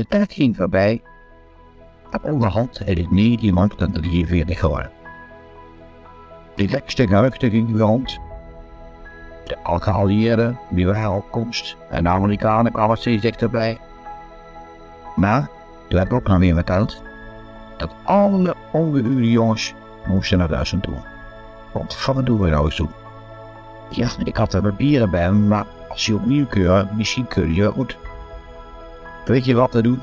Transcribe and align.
De 0.00 0.06
tijd 0.06 0.32
ging 0.32 0.56
voorbij. 0.56 1.02
En 2.10 2.22
onderhand 2.22 2.78
had 2.78 2.88
ik 2.88 3.10
niet 3.10 3.40
iemand 3.40 3.78
dan 3.78 3.92
43 3.92 4.58
geworden. 4.58 4.90
De 6.54 6.68
gekste 6.68 7.06
geruchten 7.06 7.50
gingen 7.50 7.78
rond. 7.78 8.18
De 9.44 9.56
geallieerden, 9.64 10.58
die 10.70 10.86
waren 10.86 11.12
op 11.12 11.30
komst. 11.30 11.76
En 11.90 12.02
de 12.02 12.08
Amerikanen 12.08 12.72
kwamen 12.72 12.96
steeds 12.96 13.22
dichterbij. 13.22 13.78
Maar, 15.16 15.48
toen 15.88 15.98
heb 15.98 16.08
ik 16.08 16.14
ook 16.14 16.28
nog 16.28 16.38
weer 16.38 16.54
verteld, 16.54 17.02
dat 17.76 17.90
alle 18.04 18.54
ongehuurde 18.72 19.30
jongens 19.30 19.74
moesten 20.06 20.38
naar 20.38 20.48
Duitsland 20.48 20.84
toe. 20.84 21.02
Want 21.72 22.04
wat 22.04 22.26
doen 22.26 22.40
we 22.40 22.48
nou 22.48 22.64
eens 22.64 22.76
doen? 22.76 22.90
Ja, 23.90 24.08
ik 24.24 24.36
had 24.36 24.54
er 24.54 24.62
papieren 24.62 25.10
bij 25.10 25.30
maar 25.32 25.66
als 25.88 26.06
je 26.06 26.14
opnieuw 26.14 26.46
keuren, 26.46 26.88
misschien 26.96 27.26
kun 27.26 27.54
je 27.54 27.70
goed. 27.70 27.96
Weet 29.24 29.44
je 29.44 29.54
wat 29.54 29.70
te 29.70 29.82
doen? 29.82 30.02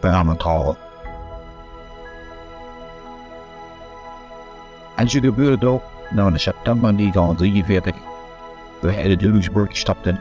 We 0.00 0.08
gaan 0.08 0.28
het 0.28 0.38
trouwen. 0.38 0.76
En 4.96 5.10
zo 5.10 5.20
gebeurde 5.20 5.54
het 5.54 5.64
ook. 5.64 5.82
Nou, 6.10 6.32
in 6.32 6.40
september 6.40 6.96
1943. 6.96 7.94
We 8.80 9.02
in 9.02 9.18
de 9.18 9.30
Luxemburg 9.30 9.76
stapten. 9.76 10.20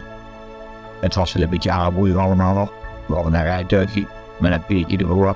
Het 0.99 1.15
was 1.15 1.33
een 1.33 1.49
beetje 1.49 1.71
aanboeien 1.71 2.17
allemaal 2.17 2.53
nog. 2.53 2.71
We 3.07 3.13
hadden 3.13 3.33
een 3.33 3.43
rijtuigje 3.43 4.07
met 4.39 4.51
een 4.51 4.63
beetje 4.67 4.97
ervoor. 4.97 5.35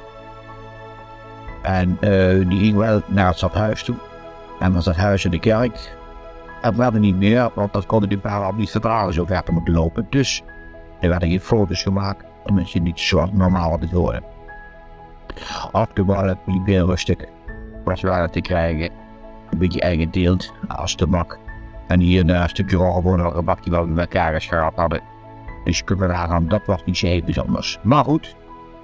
En 1.62 1.98
uh, 2.02 2.49
die 2.49 2.59
ging 2.59 2.77
wel 2.77 3.02
naar 3.07 3.27
het 3.27 3.38
stadhuis 3.38 3.84
toe. 3.84 3.95
En 4.59 4.73
was 4.73 4.85
dat 4.85 4.95
huis 4.95 5.26
in 5.26 5.32
de 5.32 5.40
kerk. 5.40 5.95
En 6.62 6.91
we 6.91 6.99
niet 6.99 7.16
meer, 7.16 7.49
want 7.54 7.73
dat 7.73 7.85
konden 7.85 8.09
die 8.09 8.18
paar 8.18 8.54
niet 8.54 8.71
verdragen 8.71 9.13
zo 9.13 9.26
ver 9.26 9.43
te 9.43 9.52
moeten 9.52 9.73
lopen. 9.73 10.07
Dus 10.09 10.43
er 10.99 11.09
werden 11.09 11.30
geen 11.30 11.41
foto's 11.41 11.84
gemaakt 11.84 12.26
mensen 12.52 12.84
niet 12.84 13.00
zoals 13.00 13.32
normaal 13.32 13.70
hadden 13.70 13.90
horen. 13.90 14.24
Afgewalen 15.72 16.40
liep 16.46 16.66
weer 16.66 16.85
rustig. 16.85 17.18
Was 17.84 18.02
waren 18.02 18.32
te 18.32 18.41
krijgen. 18.41 18.90
Een 19.50 19.58
beetje 19.58 19.82
eigen 19.82 20.12
deelt 20.12 20.54
als 20.68 20.96
de 20.96 21.08
mak. 21.08 21.40
En 21.88 22.00
hier 22.00 22.30
een 22.30 22.50
stukje 22.50 22.77
een 22.77 23.46
bakje 23.46 23.72
wat 23.72 23.85
we 23.85 23.91
met 23.91 24.00
elkaar 24.00 24.34
geschrapt 24.34 24.77
hadden. 24.77 25.02
Dus 25.63 25.84
kunnen 25.84 26.08
we 26.08 26.13
aan 26.13 26.48
dat 26.48 26.66
was 26.66 26.85
niet 26.85 26.98
zo 26.98 27.08
heel 27.08 27.24
bijzonders. 27.24 27.80
Maar 27.84 28.04
goed, 28.04 28.35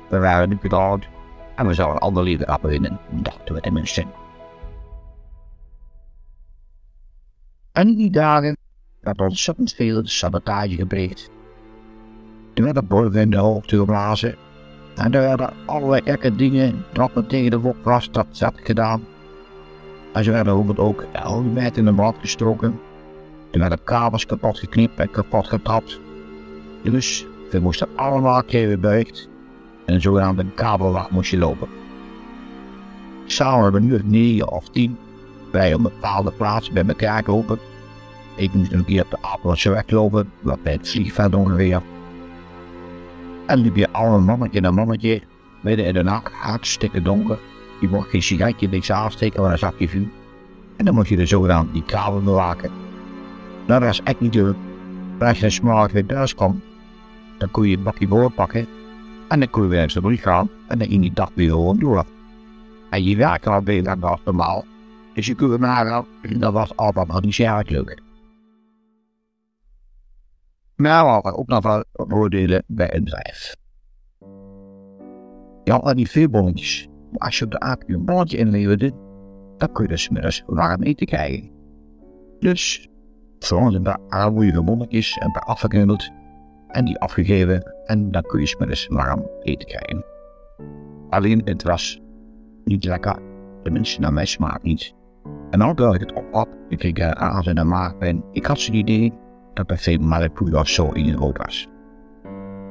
we 0.09 0.19
waren 0.19 0.49
nu 0.49 0.57
getrouwd 0.61 1.07
en 1.55 1.67
we 1.67 1.73
zouden 1.73 1.95
een 1.95 2.07
ander 2.07 2.23
leven 2.23 2.47
afwinnen. 2.47 2.99
Dachten 3.09 3.55
we 3.55 3.61
tenminste. 3.61 4.05
En 7.71 7.95
die 7.95 8.09
dagen 8.09 8.57
werd 8.99 9.19
ontzettend 9.19 9.73
veel 9.73 10.01
sabotage 10.05 10.75
gepleegd. 10.75 11.29
Er 12.59 12.65
werden 12.65 12.87
borgen 12.87 13.21
in 13.21 13.29
de 13.29 13.37
hoogte 13.37 13.77
geblazen. 13.77 14.35
En 14.95 15.13
er 15.13 15.21
werden 15.21 15.49
allerlei 15.65 16.01
gekke 16.05 16.35
dingen 16.35 16.85
men 17.15 17.27
tegen 17.27 17.51
de 17.51 17.59
wok 17.59 17.75
was, 17.83 18.11
dat 18.11 18.25
zat 18.31 18.53
gedaan. 18.63 19.03
En 20.13 20.23
ze 20.23 20.31
werden 20.31 20.53
bijvoorbeeld 20.53 20.87
ook 20.87 21.05
helmet 21.11 21.77
in 21.77 21.85
de 21.85 21.93
brand 21.93 22.15
gestoken. 22.19 22.79
Er 23.51 23.59
werden 23.59 23.83
kabels 23.83 24.25
kapot 24.25 24.59
geknipt 24.59 24.99
en 24.99 25.11
kapot 25.11 25.47
getrapt. 25.47 25.99
Dus 26.83 27.25
we 27.51 27.59
moesten 27.59 27.87
allemaal 27.95 28.43
keer 28.43 28.67
bebuigd. 28.67 29.29
En 29.85 29.93
een 29.93 30.01
zogenaamde 30.01 30.45
kabelwacht 30.55 31.11
moest 31.11 31.31
je 31.31 31.37
lopen. 31.37 31.67
Samen 33.25 33.63
hebben 33.63 33.85
nu 33.85 34.01
9 34.03 34.51
of 34.51 34.69
10 34.69 34.97
bij 35.51 35.73
een 35.73 35.81
bepaalde 35.81 36.31
plaats 36.31 36.71
bij 36.71 36.85
elkaar 36.87 37.23
gelopen. 37.23 37.59
Ik 38.35 38.53
moest 38.53 38.71
een 38.71 38.85
keer 38.85 39.03
op 39.03 39.09
de 39.09 39.17
Apeldoornse 39.21 39.69
weg 39.69 39.89
lopen, 39.89 40.31
wat 40.39 40.63
bij 40.63 40.73
het 40.73 40.89
vliegveld 40.89 41.35
ongeveer. 41.35 41.81
En 43.49 43.59
liep 43.59 43.75
je 43.75 43.87
een 43.91 44.23
mannetje 44.23 44.63
een 44.63 44.73
mannetje, 44.73 45.21
midden 45.61 45.85
in 45.85 45.93
de 45.93 46.03
nacht, 46.03 46.31
hartstikke 46.33 47.01
donker. 47.01 47.39
Je 47.81 47.87
mocht 47.87 48.09
geen 48.09 48.21
sigaretje 48.21 48.67
niks 48.67 48.91
aansteken, 48.91 49.41
maar 49.41 49.49
dan 49.49 49.59
zag 49.59 49.73
je 49.77 49.89
vuur. 49.89 50.07
En 50.77 50.85
dan 50.85 50.93
moest 50.93 51.09
je 51.09 51.15
de 51.15 51.25
zogenaamde 51.25 51.71
die 51.71 51.83
kabel 51.83 52.21
bewaken. 52.21 52.71
Nou, 53.67 53.81
dat 53.81 53.89
is 53.89 54.01
echt 54.03 54.19
niet 54.19 54.35
leuk. 54.35 54.55
Als 55.19 55.39
je 55.39 55.49
smart 55.49 55.91
weer 55.91 56.05
thuis 56.05 56.35
kwam, 56.35 56.61
dan 57.37 57.51
kon 57.51 57.67
je 57.67 57.77
een 57.77 57.83
bakje 57.83 58.07
boord 58.07 58.35
pakken. 58.35 58.67
En 59.27 59.39
dan 59.39 59.49
kon 59.49 59.63
je 59.63 59.69
weer 59.69 59.79
naar 59.79 59.93
de 59.93 60.01
brief 60.01 60.21
gaan 60.21 60.49
en 60.67 60.77
dan 60.79 60.87
ging 60.87 61.01
die 61.01 61.13
dag 61.13 61.31
weer 61.33 61.49
gewoon 61.49 61.79
door. 61.79 62.05
En 62.89 63.03
je 63.03 63.15
werkte 63.15 63.49
al 63.49 63.61
beter 63.61 63.99
dan 63.99 64.19
normaal. 64.25 64.65
Dus 65.13 65.25
je 65.25 65.35
kunt 65.35 65.59
nagaan, 65.59 66.05
dat 66.21 66.53
was 66.53 66.71
nog 66.75 67.21
niet 67.21 67.35
zo 67.35 67.43
erg 67.43 67.69
leuk. 67.69 68.01
Nog 70.79 71.63
wel 71.63 71.83
voordelen 71.93 72.63
bij 72.67 72.95
een 72.95 73.03
bedrijf. 73.03 73.55
Je 75.63 75.71
had 75.71 75.81
al 75.81 75.93
niet 75.93 76.09
veel 76.09 76.29
bonnetjes, 76.29 76.87
maar 77.11 77.19
als 77.19 77.39
je 77.39 77.45
op 77.45 77.51
de 77.51 77.77
AQ 77.77 77.85
een 77.85 78.05
bonnetje 78.05 78.37
inleverde, 78.37 78.91
dan 79.57 79.71
kun 79.71 79.83
je 79.83 79.89
dus 79.89 80.03
smiddags 80.03 80.43
warm 80.45 80.81
eten 80.81 81.07
krijgen. 81.07 81.51
Dus 82.39 82.89
voor 83.39 83.73
een 83.73 83.83
paar 83.83 83.99
armoedige 84.07 84.63
bonnetjes 84.63 85.17
en 85.17 85.31
paar 85.31 85.57
en 86.67 86.85
die 86.85 86.99
afgegeven 86.99 87.73
en 87.85 88.11
dan 88.11 88.21
kun 88.21 88.39
je 88.39 88.47
smiddags 88.47 88.87
warm 88.87 89.29
eten 89.41 89.67
krijgen. 89.67 90.05
Alleen 91.09 91.41
het 91.43 91.63
was 91.63 91.99
niet 92.63 92.83
lekker, 92.83 93.19
tenminste 93.63 93.99
naar 93.99 94.13
mijn 94.13 94.27
smaak 94.27 94.63
niet. 94.63 94.93
En 95.49 95.59
dan 95.59 95.93
ik 95.93 95.99
het 95.99 96.13
op 96.13 96.25
had, 96.31 96.47
ik 96.69 96.77
kreeg 96.77 97.13
aas 97.13 97.47
en 97.47 97.67
maagpijn. 97.67 98.23
Ik 98.31 98.45
had 98.45 98.59
zo'n 98.59 98.75
idee 98.75 99.13
dat 99.59 99.67
bij 99.67 99.77
veel 99.77 99.97
maracuja 99.97 100.63
zo 100.63 100.91
in 100.91 101.13
rood 101.13 101.37
was. 101.37 101.67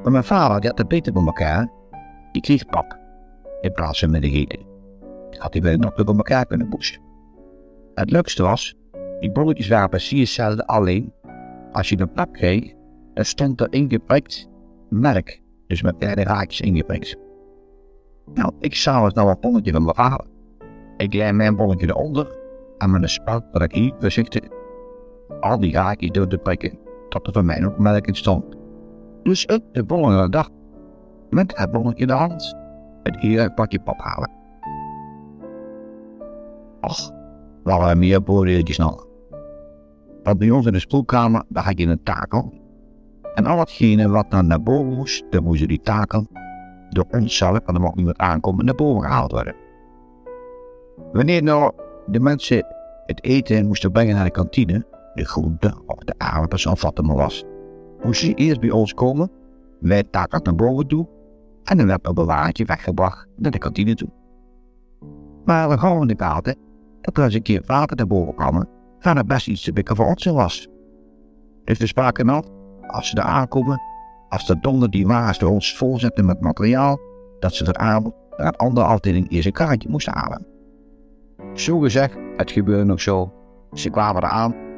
Maar 0.03 0.11
mijn 0.11 0.23
vader 0.23 0.59
die 0.59 0.69
had 0.69 0.77
het 0.77 0.87
beter 0.87 1.13
bij 1.13 1.25
elkaar. 1.25 1.69
Die 2.31 2.41
kreeg 2.41 2.65
pap 2.65 2.97
in 3.61 3.71
plaats 3.71 3.99
van 3.99 4.11
met 4.11 4.21
de 4.21 4.31
eten. 4.31 4.59
Had 5.37 5.53
hij 5.53 5.61
wel 5.61 5.77
nog 5.77 5.93
bij 5.93 6.05
elkaar 6.05 6.45
kunnen 6.45 6.69
poetsen. 6.69 7.01
Het 7.93 8.11
leukste 8.11 8.43
was, 8.43 8.75
die 9.19 9.31
bolletjes 9.31 9.67
waren 9.67 9.89
precies 9.89 10.19
hetzelfde, 10.19 10.67
alleen 10.67 11.13
als 11.71 11.89
je 11.89 11.95
de 11.95 12.07
pap 12.07 12.33
kreeg, 12.33 12.73
dan 13.13 13.25
stond 13.25 13.61
er 13.61 13.73
ingeprikt 13.73 14.49
merk, 14.89 15.41
dus 15.67 15.81
met 15.81 15.97
kleine 15.97 16.23
raakjes 16.23 16.61
ingeprikt. 16.61 17.15
Nou, 18.33 18.53
ik 18.59 18.75
het 18.75 19.15
nou 19.15 19.29
een 19.29 19.39
bolletje 19.39 19.71
van 19.71 19.83
mijn 19.83 19.95
vader. 19.95 20.25
Ik 20.97 21.13
leid 21.13 21.35
mijn 21.35 21.55
bolletje 21.55 21.87
eronder 21.87 22.35
en 22.77 22.91
met 22.91 23.01
een 23.01 23.09
spuit 23.09 23.43
dat 23.51 23.61
ik 23.61 23.71
hier 23.71 23.93
voorzichtig 23.99 24.41
al 25.39 25.59
die 25.59 25.77
haakjes 25.77 26.11
door 26.11 26.27
te 26.27 26.37
prikken, 26.37 26.79
tot 27.09 27.43
mij 27.43 27.59
nog 27.59 27.77
melk 27.77 28.07
stond. 28.11 28.57
Dus 29.23 29.45
ik 29.45 29.61
de 29.71 29.83
volgende 29.87 30.29
dag, 30.29 30.49
met 31.29 31.57
het 31.57 31.71
bonnetje 31.71 32.01
in 32.01 32.07
de 32.07 32.13
hand, 32.13 32.55
het 33.03 33.19
hier 33.19 33.53
pakje 33.53 33.79
pap 33.79 33.99
halen. 33.99 34.31
Och, 36.81 37.11
we 37.63 37.71
hadden 37.71 37.99
meer 37.99 38.21
voordeeltjes 38.25 38.77
nog. 38.77 39.07
Want 40.23 40.37
bij 40.37 40.49
ons 40.49 40.65
in 40.65 40.73
de 40.73 40.79
spoelkamer, 40.79 41.43
daar 41.47 41.63
had 41.63 41.79
je 41.79 41.87
een 41.87 42.03
takel. 42.03 42.53
En 43.33 43.45
al 43.45 43.59
hetgene 43.59 44.09
wat 44.09 44.31
dan 44.31 44.47
naar 44.47 44.63
boven 44.63 44.93
moest, 44.93 45.25
dan 45.29 45.43
moest 45.43 45.67
die 45.67 45.81
takel 45.81 46.27
door 46.89 47.05
ons 47.11 47.37
zelf, 47.37 47.59
want 47.65 47.77
er 47.77 47.81
mocht 47.81 47.95
niemand 47.95 48.17
aankomen, 48.17 48.65
naar 48.65 48.75
boven 48.75 49.01
gehaald 49.01 49.31
worden. 49.31 49.55
Wanneer 51.11 51.43
nou 51.43 51.71
de 52.05 52.19
mensen 52.19 52.65
het 53.05 53.23
eten 53.23 53.67
moesten 53.67 53.91
brengen 53.91 54.15
naar 54.15 54.25
de 54.25 54.31
kantine, 54.31 54.85
de 55.19 55.25
groente 55.25 55.73
of 55.85 56.03
de 56.03 56.13
aardappels 56.17 56.65
of 56.65 56.81
wat 56.81 56.97
er 56.97 57.05
maar 57.05 57.15
was. 57.15 57.43
Moest 58.03 58.21
je 58.21 58.33
eerst 58.33 58.59
bij 58.59 58.71
ons 58.71 58.93
komen, 58.93 59.31
wij 59.79 60.03
takken 60.03 60.43
naar 60.43 60.55
boven 60.55 60.87
toe 60.87 61.07
en 61.63 61.77
dan 61.77 61.87
werd 61.87 62.07
een 62.07 62.13
bewaartje 62.13 62.65
weggebracht 62.65 63.27
naar 63.35 63.51
de 63.51 63.57
kantine 63.57 63.95
toe. 63.95 64.09
Maar 65.45 65.69
we 65.69 65.77
gaan 65.77 66.01
in 66.01 66.07
de 66.07 66.13
gaten 66.17 66.55
dat 67.01 67.17
er 67.17 67.23
eens 67.23 67.33
een 67.33 67.41
keer 67.41 67.63
water 67.65 67.97
naar 67.97 68.07
boven 68.07 68.35
kwam, 68.35 68.65
gaan 68.99 69.17
er 69.17 69.25
best 69.25 69.47
iets 69.47 69.63
te 69.63 69.73
bikken 69.73 69.95
voor 69.95 70.05
ons 70.05 70.25
was. 70.25 70.67
Dus 71.63 71.77
we 71.77 71.87
spraken 71.87 72.29
af, 72.29 72.45
als 72.87 73.09
ze 73.09 73.15
er 73.15 73.23
aankomen, 73.23 73.81
als 74.29 74.45
de 74.45 74.59
donder 74.59 74.89
die 74.89 75.07
wagens 75.07 75.39
door 75.39 75.51
ons 75.51 75.77
volzetten 75.77 76.25
met 76.25 76.41
materiaal, 76.41 76.99
dat 77.39 77.53
ze 77.53 77.65
er 77.65 77.77
aan 77.77 78.13
een 78.29 78.55
andere 78.55 78.85
afdeling 78.85 79.31
eerst 79.31 79.45
een 79.45 79.51
kaartje 79.51 79.89
moesten 79.89 80.13
halen. 80.13 80.45
Zo 81.53 81.79
gezegd, 81.79 82.17
het 82.37 82.51
gebeurde 82.51 82.83
nog 82.83 83.01
zo. 83.01 83.33
Ze 83.73 83.89
kwamen 83.89 84.23
eraan 84.23 84.68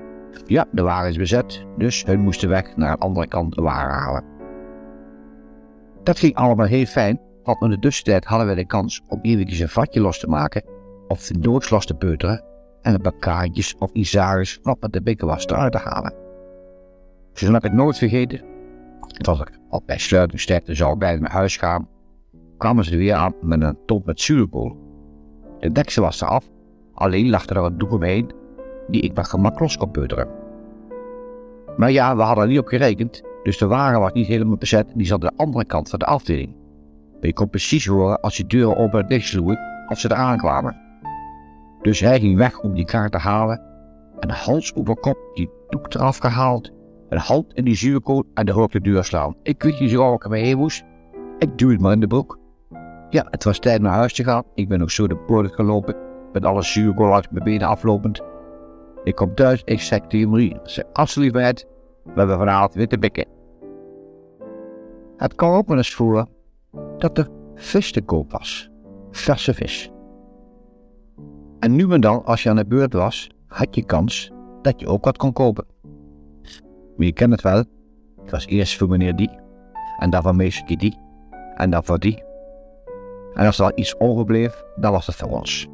ja, 0.45 0.65
de 0.71 0.81
wagen 0.81 1.09
is 1.09 1.17
bezet, 1.17 1.65
dus 1.77 2.05
hun 2.05 2.19
moesten 2.19 2.49
weg 2.49 2.75
naar 2.75 2.95
de 2.95 3.01
andere 3.01 3.27
kant 3.27 3.55
de 3.55 3.61
wagen 3.61 3.93
halen. 3.93 4.23
Dat 6.03 6.19
ging 6.19 6.35
allemaal 6.35 6.65
heel 6.65 6.85
fijn, 6.85 7.19
want 7.43 7.61
in 7.61 7.69
de 7.69 7.79
tussentijd 7.79 8.25
hadden 8.25 8.47
we 8.47 8.55
de 8.55 8.65
kans 8.65 9.01
om 9.07 9.19
eventjes 9.21 9.59
een 9.59 9.69
vatje 9.69 10.01
los 10.01 10.19
te 10.19 10.27
maken, 10.27 10.63
of 11.07 11.27
de 11.27 11.39
doods 11.39 11.69
los 11.69 11.85
te 11.85 11.93
peuteren, 11.93 12.43
en 12.81 12.93
een 12.93 13.01
paar 13.01 13.17
kaartjes 13.19 13.75
of 13.79 13.91
isaris 13.91 14.59
wat 14.63 14.81
met 14.81 14.93
de 14.93 15.01
bikken 15.01 15.27
was 15.27 15.45
eruit 15.45 15.71
te 15.71 15.77
halen. 15.77 16.13
Heb 17.33 17.55
ik 17.55 17.61
het 17.61 17.73
nooit 17.73 17.97
vergeten. 17.97 18.41
Was 19.21 19.39
ik 19.39 19.59
al 19.69 19.83
bij 19.85 19.97
sluitingstijd 19.97 20.63
zou 20.65 20.93
ik 20.93 20.99
bij 20.99 21.17
naar 21.17 21.31
huis 21.31 21.57
gaan, 21.57 21.87
kwamen 22.57 22.85
ze 22.85 22.97
weer 22.97 23.13
aan 23.13 23.33
met 23.41 23.61
een 23.61 23.77
top 23.85 24.05
met 24.05 24.21
zuurkool. 24.21 24.77
De 25.59 25.71
deksel 25.71 26.03
was 26.03 26.21
eraf, 26.21 26.49
alleen 26.93 27.29
lag 27.29 27.47
er 27.47 27.57
een 27.57 27.77
doek 27.77 27.91
omheen 27.91 28.31
die 28.91 29.01
ik 29.01 29.15
met 29.15 29.27
gemak 29.27 29.59
los 29.59 29.77
kon 29.77 29.91
peuteren. 29.91 30.27
Maar 31.77 31.91
ja, 31.91 32.15
we 32.15 32.21
hadden 32.21 32.43
er 32.43 32.49
niet 32.49 32.59
op 32.59 32.67
gerekend, 32.67 33.21
dus 33.43 33.57
de 33.57 33.67
wagen 33.67 33.99
was 33.99 34.11
niet 34.11 34.27
helemaal 34.27 34.57
bezet 34.57 34.91
en 34.91 34.97
die 34.97 35.07
zat 35.07 35.23
aan 35.23 35.33
de 35.35 35.43
andere 35.43 35.65
kant 35.65 35.89
van 35.89 35.99
de 35.99 36.05
afdeling. 36.05 36.55
Maar 37.11 37.29
je 37.29 37.33
kon 37.33 37.49
precies 37.49 37.85
horen 37.85 38.19
als 38.19 38.35
die 38.35 38.47
deuren 38.47 38.77
open 38.77 39.01
en 39.01 39.07
dicht 39.07 39.27
sloegen 39.27 39.59
als 39.87 40.01
ze 40.01 40.11
eraan 40.11 40.37
kwamen. 40.37 40.75
Dus 41.81 41.99
hij 41.99 42.19
ging 42.19 42.37
weg 42.37 42.59
om 42.59 42.73
die 42.73 42.85
kaart 42.85 43.11
te 43.11 43.17
halen 43.17 43.61
en 44.19 44.29
hals 44.29 44.75
over 44.75 44.95
kop 44.95 45.17
die 45.33 45.49
doek 45.69 45.93
eraf 45.93 46.17
gehaald, 46.17 46.71
een 47.09 47.17
hand 47.17 47.53
in 47.53 47.63
die 47.63 47.75
zuurkool 47.75 48.23
en 48.33 48.45
de 48.45 48.51
hoop 48.51 48.71
de 48.71 48.81
deur 48.81 49.03
slaan. 49.03 49.35
Ik 49.43 49.63
weet 49.63 49.79
niet 49.79 49.89
zo 49.89 50.03
waar 50.03 50.13
ik 50.13 50.23
ermee 50.23 50.43
heen 50.43 50.57
moest. 50.57 50.83
Ik 51.39 51.57
duw 51.57 51.69
het 51.69 51.81
maar 51.81 51.91
in 51.91 51.99
de 51.99 52.07
broek. 52.07 52.39
Ja, 53.09 53.27
het 53.29 53.43
was 53.43 53.59
tijd 53.59 53.81
naar 53.81 53.93
huis 53.93 54.13
te 54.13 54.23
gaan. 54.23 54.43
Ik 54.55 54.67
ben 54.67 54.81
ook 54.81 54.91
zo 54.91 55.07
de 55.07 55.17
poort 55.17 55.55
gelopen, 55.55 55.95
met 56.33 56.45
alle 56.45 56.61
zuurkool 56.61 57.13
uit 57.13 57.31
mijn 57.31 57.43
benen 57.43 57.67
aflopend. 57.67 58.21
Ik 59.03 59.15
kom 59.15 59.35
thuis, 59.35 59.61
ik 59.65 59.79
zeg 59.79 59.99
tegen 59.99 60.29
Marie, 60.29 60.59
zeg 60.63 60.85
alsjeblieft 60.93 61.65
we 62.03 62.11
hebben 62.15 62.37
vanavond 62.37 62.73
witte 62.73 62.97
bikken. 62.97 63.25
Het 65.17 65.35
kwam 65.35 65.53
ook 65.53 65.67
wel 65.67 65.77
eens 65.77 65.93
voor 65.93 66.27
dat 66.97 67.17
er 67.17 67.27
vis 67.55 67.91
te 67.91 68.01
koop 68.01 68.31
was. 68.31 68.69
Verse 69.11 69.53
vis. 69.53 69.91
En 71.59 71.75
nu 71.75 71.91
en 71.91 72.01
dan, 72.01 72.25
als 72.25 72.43
je 72.43 72.49
aan 72.49 72.55
de 72.55 72.65
beurt 72.65 72.93
was, 72.93 73.29
had 73.47 73.75
je 73.75 73.85
kans 73.85 74.31
dat 74.61 74.79
je 74.79 74.87
ook 74.87 75.05
wat 75.05 75.17
kon 75.17 75.33
kopen. 75.33 75.65
Maar 76.97 77.05
je 77.05 77.13
kent 77.13 77.31
het 77.31 77.41
wel. 77.41 77.63
Het 78.21 78.31
was 78.31 78.45
eerst 78.45 78.77
voor 78.77 78.87
meneer 78.87 79.15
die, 79.15 79.39
en 79.97 80.09
dan 80.09 80.21
van 80.21 80.35
meester 80.35 80.77
die, 80.77 80.97
en 81.55 81.69
dan 81.69 81.83
voor 81.83 81.99
die. 81.99 82.23
En 83.33 83.45
als 83.45 83.59
er 83.59 83.77
iets 83.77 83.99
overbleef, 83.99 84.63
dan 84.75 84.91
was 84.91 85.07
het 85.07 85.15
voor 85.15 85.29
ons. 85.29 85.67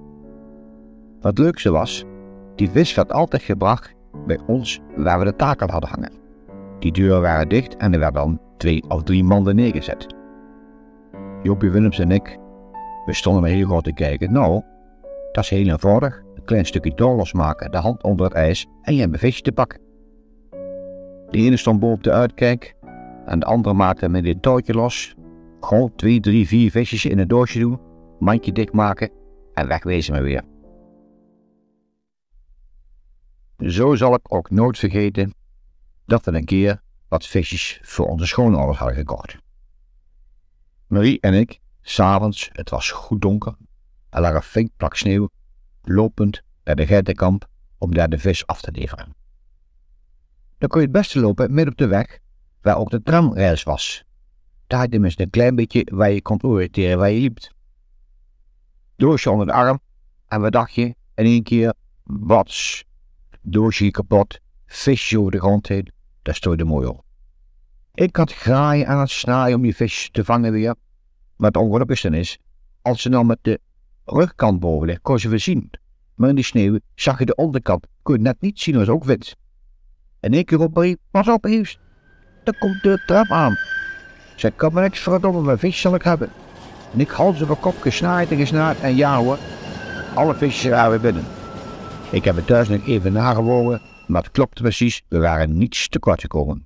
Wat 1.21 1.37
leukste 1.37 1.71
was, 1.71 2.05
die 2.57 2.69
vis 2.69 2.95
werd 2.95 3.11
altijd 3.11 3.41
gebracht 3.41 3.95
bij 4.25 4.39
ons 4.47 4.81
waar 4.95 5.19
we 5.19 5.25
de 5.25 5.35
taken 5.35 5.69
hadden 5.69 5.89
hangen. 5.89 6.11
Die 6.79 6.91
deuren 6.91 7.21
waren 7.21 7.49
dicht 7.49 7.77
en 7.77 7.93
er 7.93 7.99
werden 7.99 8.21
dan 8.21 8.39
twee 8.57 8.83
of 8.87 9.03
drie 9.03 9.23
manden 9.23 9.55
neergezet. 9.55 10.07
Jopie 11.43 11.69
Willems 11.69 11.99
en 11.99 12.11
ik, 12.11 12.37
we 13.05 13.13
stonden 13.13 13.41
maar 13.41 13.51
heel 13.51 13.67
goed 13.67 13.83
te 13.83 13.93
kijken. 13.93 14.31
Nou, 14.31 14.61
dat 15.31 15.43
is 15.43 15.49
heel 15.49 15.67
eenvoudig. 15.67 16.21
Een 16.35 16.43
klein 16.43 16.65
stukje 16.65 16.93
door 16.95 17.15
losmaken, 17.15 17.71
de 17.71 17.77
hand 17.77 18.03
onder 18.03 18.25
het 18.25 18.35
ijs 18.35 18.67
en 18.81 18.93
je 18.93 19.01
hebt 19.01 19.13
een 19.13 19.19
visje 19.19 19.41
te 19.41 19.51
pakken. 19.51 19.79
De 21.29 21.37
ene 21.37 21.57
stond 21.57 21.79
boven 21.79 22.03
de 22.03 22.11
uitkijk 22.11 22.75
en 23.25 23.39
de 23.39 23.45
andere 23.45 23.75
maakte 23.75 24.09
met 24.09 24.23
dit 24.23 24.41
touwtje 24.41 24.73
los. 24.73 25.15
Gewoon 25.59 25.91
twee, 25.95 26.19
drie, 26.19 26.47
vier 26.47 26.71
visjes 26.71 27.05
in 27.05 27.19
een 27.19 27.27
doosje 27.27 27.59
doen, 27.59 27.79
mandje 28.19 28.51
dichtmaken 28.51 29.09
en 29.53 29.67
wegwezen 29.67 30.13
we 30.13 30.21
weer. 30.21 30.43
Zo 33.57 33.95
zal 33.95 34.13
ik 34.13 34.33
ook 34.33 34.49
nooit 34.49 34.77
vergeten 34.77 35.33
dat 36.05 36.25
we 36.25 36.31
een 36.31 36.45
keer 36.45 36.81
wat 37.07 37.25
visjes 37.25 37.79
voor 37.81 38.07
onze 38.07 38.25
schoonouders 38.25 38.77
hadden 38.77 38.97
gekocht. 38.97 39.37
Marie 40.87 41.19
en 41.19 41.33
ik, 41.33 41.59
s'avonds, 41.81 42.49
het 42.51 42.69
was 42.69 42.91
goed 42.91 43.21
donker, 43.21 43.55
er 44.09 44.21
lag 44.21 44.33
een 44.33 44.41
flink 44.41 44.69
plak 44.77 44.95
sneeuw, 44.95 45.29
lopend 45.83 46.41
naar 46.63 46.75
de 46.75 46.85
geitenkamp 46.85 47.47
om 47.77 47.93
daar 47.93 48.09
de 48.09 48.17
vis 48.17 48.47
af 48.47 48.61
te 48.61 48.71
leveren. 48.71 49.15
Dan 50.57 50.69
kon 50.69 50.79
je 50.79 50.87
het 50.87 50.95
beste 50.95 51.19
lopen 51.19 51.53
midden 51.53 51.73
op 51.73 51.79
de 51.79 51.87
weg, 51.87 52.19
waar 52.61 52.77
ook 52.77 52.89
de 52.89 53.03
tramreis 53.03 53.63
was. 53.63 54.03
Daar 54.67 54.79
had 54.79 54.87
je 54.87 54.93
tenminste 54.93 55.23
een 55.23 55.29
klein 55.29 55.55
beetje 55.55 55.87
waar 55.91 56.11
je 56.11 56.21
kon 56.21 56.43
oriënteren 56.43 56.97
waar 56.97 57.09
je 57.09 57.19
liep. 57.19 57.37
Doosje 58.95 59.31
onder 59.31 59.45
de 59.45 59.53
arm, 59.53 59.79
en 60.27 60.51
dacht 60.51 60.73
je? 60.73 60.95
In 61.15 61.25
één 61.25 61.43
keer, 61.43 61.73
wat? 62.03 62.85
Doosje 63.49 63.91
kapot, 63.91 64.39
visje 64.65 65.19
over 65.19 65.31
de 65.31 65.39
grond 65.39 65.67
heen, 65.67 65.91
daar 66.21 66.35
stond 66.35 66.57
de 66.57 66.63
mooi 66.63 66.87
op. 66.87 67.03
Ik 67.93 68.15
had 68.15 68.33
graaien 68.33 68.87
aan 68.87 68.99
het 68.99 69.09
snaaien 69.09 69.55
om 69.55 69.61
die 69.61 69.75
vis 69.75 70.09
te 70.11 70.23
vangen 70.23 70.51
weer. 70.51 70.75
Maar 71.35 71.47
het 71.47 71.57
ongelukkigste 71.57 72.09
is, 72.09 72.37
als 72.81 73.01
ze 73.01 73.09
nou 73.09 73.25
met 73.25 73.37
de 73.41 73.59
rugkant 74.05 74.59
boven 74.59 74.87
ligt, 74.87 75.01
kon 75.01 75.19
ze 75.19 75.29
we 75.29 75.37
zien. 75.37 75.69
Maar 76.15 76.29
in 76.29 76.35
die 76.35 76.43
sneeuw 76.43 76.79
zag 76.95 77.19
je 77.19 77.25
de 77.25 77.35
onderkant, 77.35 77.87
kon 78.01 78.15
je 78.15 78.21
net 78.21 78.41
niet 78.41 78.59
zien, 78.59 78.77
was 78.77 78.89
ook 78.89 79.03
wit. 79.03 79.35
En 80.19 80.33
ik 80.33 80.51
roep 80.51 80.75
Marie, 80.75 80.97
pas 81.11 81.27
op 81.27 81.45
eerst, 81.45 81.79
daar 82.43 82.57
komt 82.57 82.83
de 82.83 83.03
trap 83.05 83.27
aan. 83.29 83.55
Zij 84.35 84.51
kan 84.51 84.73
me 84.73 84.81
niks 84.81 84.99
verdomme, 84.99 85.41
mijn 85.41 85.59
vis 85.59 85.81
zal 85.81 85.95
ik 85.95 86.03
hebben. 86.03 86.29
En 86.93 86.99
ik 86.99 87.09
hals 87.09 87.41
op 87.41 87.47
mijn 87.47 87.59
kop 87.59 87.81
gesnaaid 87.81 88.31
en 88.31 88.37
gesnaaid 88.37 88.79
en 88.79 88.95
ja 88.95 89.17
hoor, 89.17 89.37
alle 90.13 90.35
visjes 90.35 90.71
waren 90.71 90.89
weer 90.89 91.01
binnen. 91.01 91.36
Ik 92.11 92.23
heb 92.23 92.35
het 92.35 92.47
thuis 92.47 92.69
nog 92.69 92.85
even 92.85 93.13
nagewogen, 93.13 93.81
maar 94.07 94.23
het 94.23 94.31
klopte 94.31 94.61
precies, 94.61 95.03
we 95.07 95.19
waren 95.19 95.57
niets 95.57 95.89
te 95.89 95.99
kort 95.99 96.21
gekomen. 96.21 96.65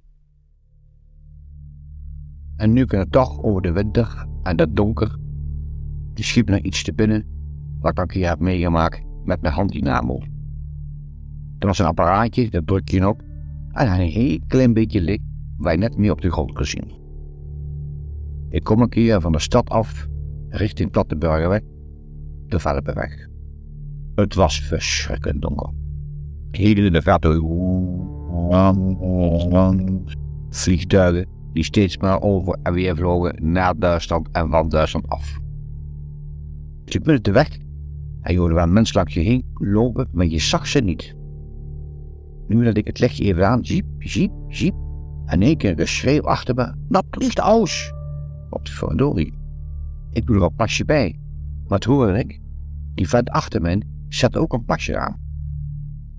En 2.56 2.74
nu 2.74 2.86
kan 2.86 3.00
het 3.00 3.12
toch 3.12 3.44
over 3.44 3.62
de 3.62 3.72
winter 3.72 4.26
en 4.44 4.56
dat 4.56 4.76
donker. 4.76 5.18
Die 6.14 6.26
schiep 6.26 6.50
naar 6.50 6.62
iets 6.62 6.84
te 6.84 6.94
binnen, 6.94 7.26
wat 7.80 8.00
ik 8.00 8.08
keer 8.08 8.28
heb 8.28 8.40
meegemaakt 8.40 9.02
met 9.24 9.42
mijn 9.42 9.54
handdynamo. 9.54 10.20
Er 11.60 11.68
was 11.68 11.80
een 11.80 11.86
apparaatje, 11.86 12.50
dat 12.50 12.68
druk 12.68 12.90
je 12.90 13.08
op, 13.08 13.22
en 13.72 13.92
een 13.92 14.08
heel 14.08 14.40
klein 14.48 14.74
beetje 14.74 15.02
licht 15.02 15.24
je 15.58 15.78
net 15.78 15.98
meer 15.98 16.12
op 16.12 16.22
de 16.22 16.32
grond 16.32 16.54
kon 16.54 16.66
zien. 16.66 16.92
Ik 18.50 18.64
kom 18.64 18.82
een 18.82 18.90
keer 18.90 19.22
van 19.22 19.32
de 19.32 19.40
stad 19.40 19.70
af, 19.70 20.08
richting 20.50 20.92
Plattenburgerweg, 20.92 21.62
de 22.48 22.60
Velpenweg. 22.60 23.31
Het 24.16 24.36
was 24.36 24.62
verschrikkelijk 24.62 25.42
donker. 25.42 25.70
Heel 26.52 26.76
in 26.76 26.94
de 26.94 27.02
verte 27.02 27.28
vliegtuigen 30.50 31.28
die 31.54 31.64
steeds 31.64 31.98
maar 31.98 32.22
over 32.22 32.58
en 32.64 32.74
weer 32.74 32.96
vlogen 32.96 33.52
naar 33.52 33.80
Duitsland 33.80 34.28
en 34.32 34.50
van 34.50 34.70
Duitsland 34.70 35.08
af. 35.08 35.40
Dus 36.86 36.96
ik 36.96 37.04
ben 37.04 37.24
de 37.24 37.32
weg 37.32 37.58
en 38.22 38.34
je 38.34 38.40
hoorde 38.40 38.54
wel 38.54 38.68
mensen 38.68 38.96
langs 38.96 39.14
je 39.14 39.20
heen 39.20 39.46
lopen, 39.54 40.08
maar 40.12 40.26
je 40.26 40.40
zag 40.40 40.68
ze 40.68 40.80
niet. 40.80 41.16
Nu 42.48 42.64
dat 42.64 42.78
ik 42.78 42.88
het 42.88 43.00
lichtje 43.00 43.24
even 43.24 43.48
aan, 43.48 43.60
jeep, 43.60 43.86
jeep, 43.98 44.32
jeep, 44.48 44.76
en 45.26 45.42
één 45.42 45.58
keer 45.58 45.76
geschreeuw 45.76 46.22
achter 46.22 46.56
me, 46.56 46.74
dat 46.90 47.06
de 47.12 47.42
aus. 47.42 47.94
Wat 48.50 48.70
verdorie. 48.70 49.34
Ik 50.12 50.26
doe 50.26 50.36
er 50.36 50.42
een 50.42 50.56
pasje 50.56 50.86
bij. 50.86 51.20
Wat 51.68 51.84
hoorde 51.84 52.20
ik? 52.20 52.40
Die 52.96 53.10
vent 53.10 53.30
achter 53.30 53.62
me 53.62 53.82
zette 54.14 54.40
ook 54.40 54.54
een 54.54 54.66
pasje 54.66 54.98
aan. 54.98 55.18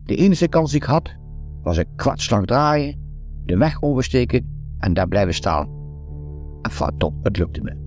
De 0.04 0.16
enige 0.16 0.48
kans 0.48 0.70
die 0.70 0.80
ik 0.80 0.86
had, 0.86 1.16
was 1.62 1.76
een 1.76 1.94
kwartslag 1.96 2.44
draaien, 2.44 3.00
de 3.44 3.56
weg 3.56 3.82
oversteken 3.82 4.46
en 4.78 4.94
daar 4.94 5.08
blijven 5.08 5.34
staan. 5.34 5.68
En 6.62 6.70
verdomd, 6.70 7.24
het 7.24 7.38
lukte 7.38 7.60
me. 7.62 7.80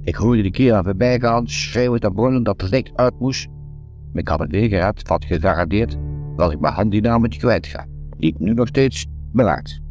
Ik 0.00 0.14
hoorde 0.14 0.42
de 0.42 0.50
keer 0.50 0.74
aan 0.74 0.84
voorbij 0.84 1.20
gaan, 1.20 1.48
schreeuwen 1.48 2.00
en 2.00 2.12
brullen 2.12 2.42
dat 2.42 2.60
het 2.60 2.70
licht 2.70 2.96
uit 2.96 3.20
moest. 3.20 3.48
Maar 4.12 4.22
ik 4.22 4.28
had 4.28 4.38
het 4.38 4.50
weer 4.50 4.68
gehad, 4.68 5.08
wat 5.08 5.24
gegarandeerd 5.24 5.96
dat 6.36 6.52
ik 6.52 6.60
mijn 6.60 6.74
handdynametje 6.74 7.40
kwijt 7.40 7.66
ga, 7.66 7.86
die 8.18 8.30
ik 8.30 8.38
nu 8.38 8.54
nog 8.54 8.68
steeds 8.68 9.06
bewaard. 9.32 9.82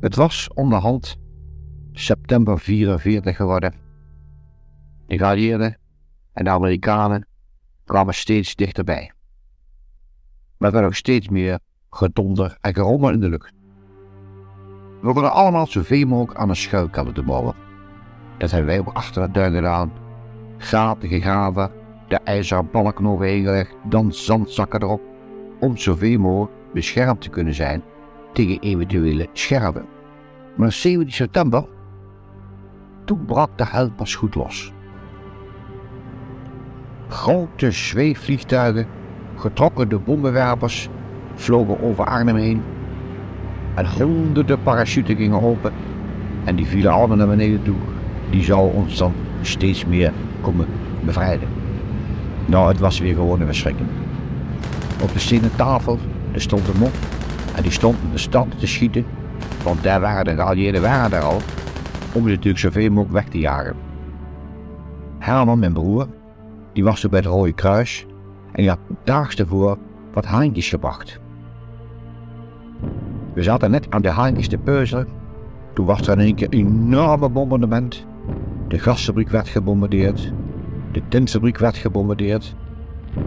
Het 0.00 0.14
was 0.14 0.48
onderhand 0.54 1.16
september 1.92 2.58
44 2.58 3.36
geworden. 3.36 3.83
De 5.06 5.18
geallieerden 5.18 5.78
en 6.32 6.44
de 6.44 6.50
Amerikanen 6.50 7.26
kwamen 7.84 8.14
steeds 8.14 8.54
dichterbij. 8.54 9.12
Maar 10.58 10.74
er 10.74 10.82
nog 10.82 10.96
steeds 10.96 11.28
meer 11.28 11.58
gedonder 11.90 12.56
en 12.60 12.74
gerommel 12.74 13.10
in 13.10 13.20
de 13.20 13.28
lucht. 13.28 13.52
We 15.00 15.12
wilden 15.12 15.32
allemaal 15.32 15.66
zoveel 15.66 16.06
mogelijk 16.06 16.38
aan 16.38 16.48
een 16.48 16.56
schuilkelder 16.56 17.14
te 17.14 17.22
bouwen. 17.22 17.54
Dat 18.38 18.50
hebben 18.50 18.68
wij 18.68 18.78
ook 18.78 18.94
achter 18.94 19.22
het 19.22 19.34
duin 19.34 19.54
gedaan. 19.54 19.92
Gaten 20.58 21.08
gegraven, 21.08 21.70
de 22.08 22.16
ijzeren 22.16 22.70
balken 22.70 23.06
overheen 23.06 23.44
gelegd, 23.44 23.74
dan 23.84 24.12
zandzakken 24.12 24.82
erop, 24.82 25.02
om 25.60 25.76
zoveel 25.76 26.18
mogelijk 26.18 26.52
beschermd 26.72 27.20
te 27.20 27.28
kunnen 27.28 27.54
zijn 27.54 27.82
tegen 28.32 28.60
eventuele 28.60 29.28
scherven. 29.32 29.86
Maar 30.56 30.72
17 30.72 31.12
september, 31.12 31.66
toen 33.04 33.24
brak 33.24 33.58
de 33.58 33.66
hel 33.66 33.90
pas 33.90 34.14
goed 34.14 34.34
los. 34.34 34.73
Grote 37.08 37.70
zweefvliegtuigen, 37.70 38.86
getrokken 39.36 39.88
door 39.88 40.00
bommenwerpers, 40.00 40.88
vlogen 41.34 41.82
over 41.82 42.04
Arnhem 42.04 42.36
heen. 42.36 42.62
En 43.74 43.86
honderden 43.86 44.62
parachuten 44.62 45.16
gingen 45.16 45.42
open 45.42 45.72
en 46.44 46.56
die 46.56 46.66
vielen 46.66 46.92
allemaal 46.92 47.16
naar 47.16 47.26
beneden 47.26 47.62
toe. 47.62 47.76
Die 48.30 48.44
zouden 48.44 48.74
ons 48.74 48.96
dan 48.96 49.12
steeds 49.40 49.84
meer 49.84 50.12
komen 50.40 50.66
bevrijden. 51.04 51.48
Nou, 52.46 52.68
het 52.68 52.78
was 52.78 52.98
weer 52.98 53.14
gewoon 53.14 53.40
een 53.40 53.46
verschrikking. 53.46 53.88
Op 55.02 55.12
de 55.12 55.18
stenen 55.18 55.56
tafel 55.56 55.98
stond 56.34 56.68
een 56.68 56.78
mop 56.78 56.94
en 57.56 57.62
die 57.62 57.72
stond 57.72 57.96
in 58.02 58.10
de 58.10 58.18
stad 58.18 58.46
te 58.58 58.66
schieten, 58.66 59.04
want 59.62 59.82
daar 59.82 60.00
waren 60.00 60.24
de 60.24 60.34
geallieerden 60.34 60.82
waren 60.82 61.10
daar 61.10 61.22
al, 61.22 61.40
om 62.12 62.24
natuurlijk 62.24 62.58
zoveel 62.58 62.88
mogelijk 62.88 63.12
weg 63.12 63.28
te 63.28 63.38
jagen. 63.38 63.76
Herman, 65.18 65.58
mijn 65.58 65.72
broer, 65.72 66.06
die 66.74 66.84
was 66.84 67.02
er 67.02 67.08
bij 67.08 67.18
het 67.18 67.28
Rode 67.28 67.52
Kruis 67.52 68.06
en 68.52 68.62
die 68.62 68.68
had 68.68 68.78
daags 69.04 69.36
ervoor 69.36 69.78
wat 70.12 70.24
haantjes 70.24 70.68
gebracht. 70.68 71.20
We 73.34 73.42
zaten 73.42 73.70
net 73.70 73.86
aan 73.90 74.02
de 74.02 74.08
haantjes 74.08 74.48
te 74.48 74.58
peuzelen 74.58 75.08
Toen 75.74 75.86
was 75.86 76.06
er 76.06 76.12
in 76.12 76.24
één 76.24 76.34
keer 76.34 76.46
een 76.50 76.66
enorme 76.66 77.28
bombardement. 77.28 78.06
De 78.68 78.78
gasfabriek 78.78 79.28
werd 79.28 79.48
gebombardeerd. 79.48 80.32
De 80.92 81.02
tintfabriek 81.08 81.58
werd 81.58 81.76
gebombardeerd. 81.76 82.54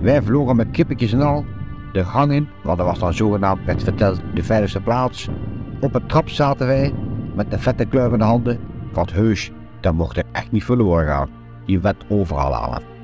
Wij 0.02 0.22
vlogen 0.22 0.56
met 0.56 0.72
kippetjes 0.72 1.14
en 1.14 1.22
al 1.22 1.46
de 1.94 2.04
gang 2.04 2.32
in, 2.32 2.48
want 2.64 2.78
dat 2.78 2.88
was 2.88 3.00
dan 3.00 3.14
zogenaamd, 3.14 3.66
werd 3.66 3.84
verteld, 3.84 4.22
de 4.34 4.44
veiligste 4.44 4.82
plaats. 4.82 5.30
Op 5.82 5.94
het 5.94 6.10
trap 6.10 6.30
zaten 6.30 6.68
wij 6.68 6.94
met 7.36 7.52
de 7.52 7.60
vette 7.60 7.86
kleur 7.86 8.12
in 8.12 8.18
de 8.18 8.24
handen. 8.24 8.60
Wat 8.94 9.12
heus, 9.12 9.52
dan 9.80 9.96
mocht 9.96 10.18
er 10.18 10.24
echt 10.32 10.52
niet 10.52 10.64
verloren 10.64 11.08
gaan. 11.08 11.30
Je 11.66 11.80
werd 11.80 12.06
overal 12.10 12.56
aan. 12.56 12.97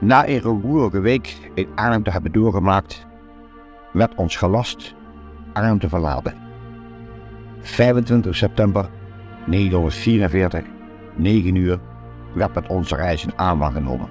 Na 0.00 0.28
een 0.28 0.40
rumoerige 0.40 1.00
week 1.00 1.50
in 1.54 1.68
Arnhem 1.74 2.02
te 2.02 2.10
hebben 2.10 2.32
doorgemaakt, 2.32 3.06
werd 3.92 4.14
ons 4.14 4.36
gelast 4.36 4.94
Arnhem 5.52 5.78
te 5.78 5.88
verlaten. 5.88 6.34
25 7.60 8.36
september 8.36 8.88
1944, 9.46 10.64
9 11.16 11.54
uur, 11.54 11.78
werd 12.34 12.54
met 12.54 12.68
onze 12.68 12.96
reis 12.96 13.24
in 13.24 13.38
aanvang 13.38 13.72
genomen. 13.72 14.08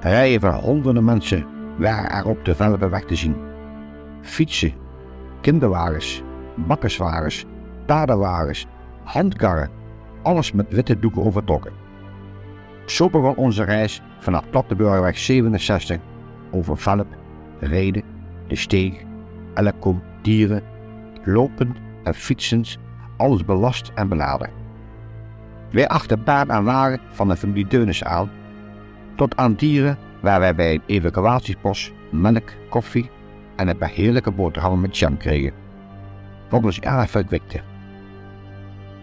Rijen 0.00 0.40
van 0.40 0.54
honderden 0.54 1.04
mensen 1.04 1.46
waren 1.78 2.10
er 2.10 2.24
op 2.24 2.44
de 2.44 2.54
Velpenweg 2.54 3.04
te 3.04 3.14
zien. 3.14 3.36
Fietsen, 4.20 4.72
kinderwagens, 5.40 6.22
bakkerswagens, 6.54 7.44
paardenwagens, 7.86 8.66
handkarren, 9.04 9.70
alles 10.22 10.52
met 10.52 10.72
witte 10.72 10.98
doeken 10.98 11.24
overtrokken. 11.24 11.72
Zo 12.86 13.10
begon 13.10 13.34
onze 13.34 13.64
reis 13.64 14.02
vanaf 14.20 14.50
Platteburgerweg 14.50 15.18
67 15.18 15.98
over 16.50 16.76
Velp, 16.76 17.06
Reden, 17.60 18.02
De 18.46 18.56
Steeg, 18.56 18.94
Elkom, 19.54 20.02
Dieren, 20.22 20.62
lopen 21.24 21.76
en 22.04 22.14
fietsens, 22.14 22.78
alles 23.16 23.44
belast 23.44 23.92
en 23.94 24.08
beladen. 24.08 24.50
Wij 25.70 25.88
achter 25.88 26.18
paard 26.18 26.48
en 26.48 26.64
wagen 26.64 27.00
van 27.10 27.28
de 27.28 27.36
familie 27.36 27.66
Deunis 27.66 28.04
aan 28.04 28.30
tot 29.16 29.36
aan 29.36 29.54
dieren 29.54 29.98
waar 30.20 30.40
wij 30.40 30.54
bij 30.54 30.74
een 30.74 30.82
evacuatiepost 30.86 31.92
melk, 32.10 32.52
koffie 32.68 33.10
en 33.56 33.68
een 33.68 33.76
paar 33.76 33.88
heerlijke 33.88 34.30
boterhammen 34.30 34.80
met 34.80 34.98
jam 34.98 35.16
kregen. 35.16 35.52
Wat 36.48 36.64
ons 36.64 36.80
erg 36.80 37.10
verkwikte. 37.10 37.60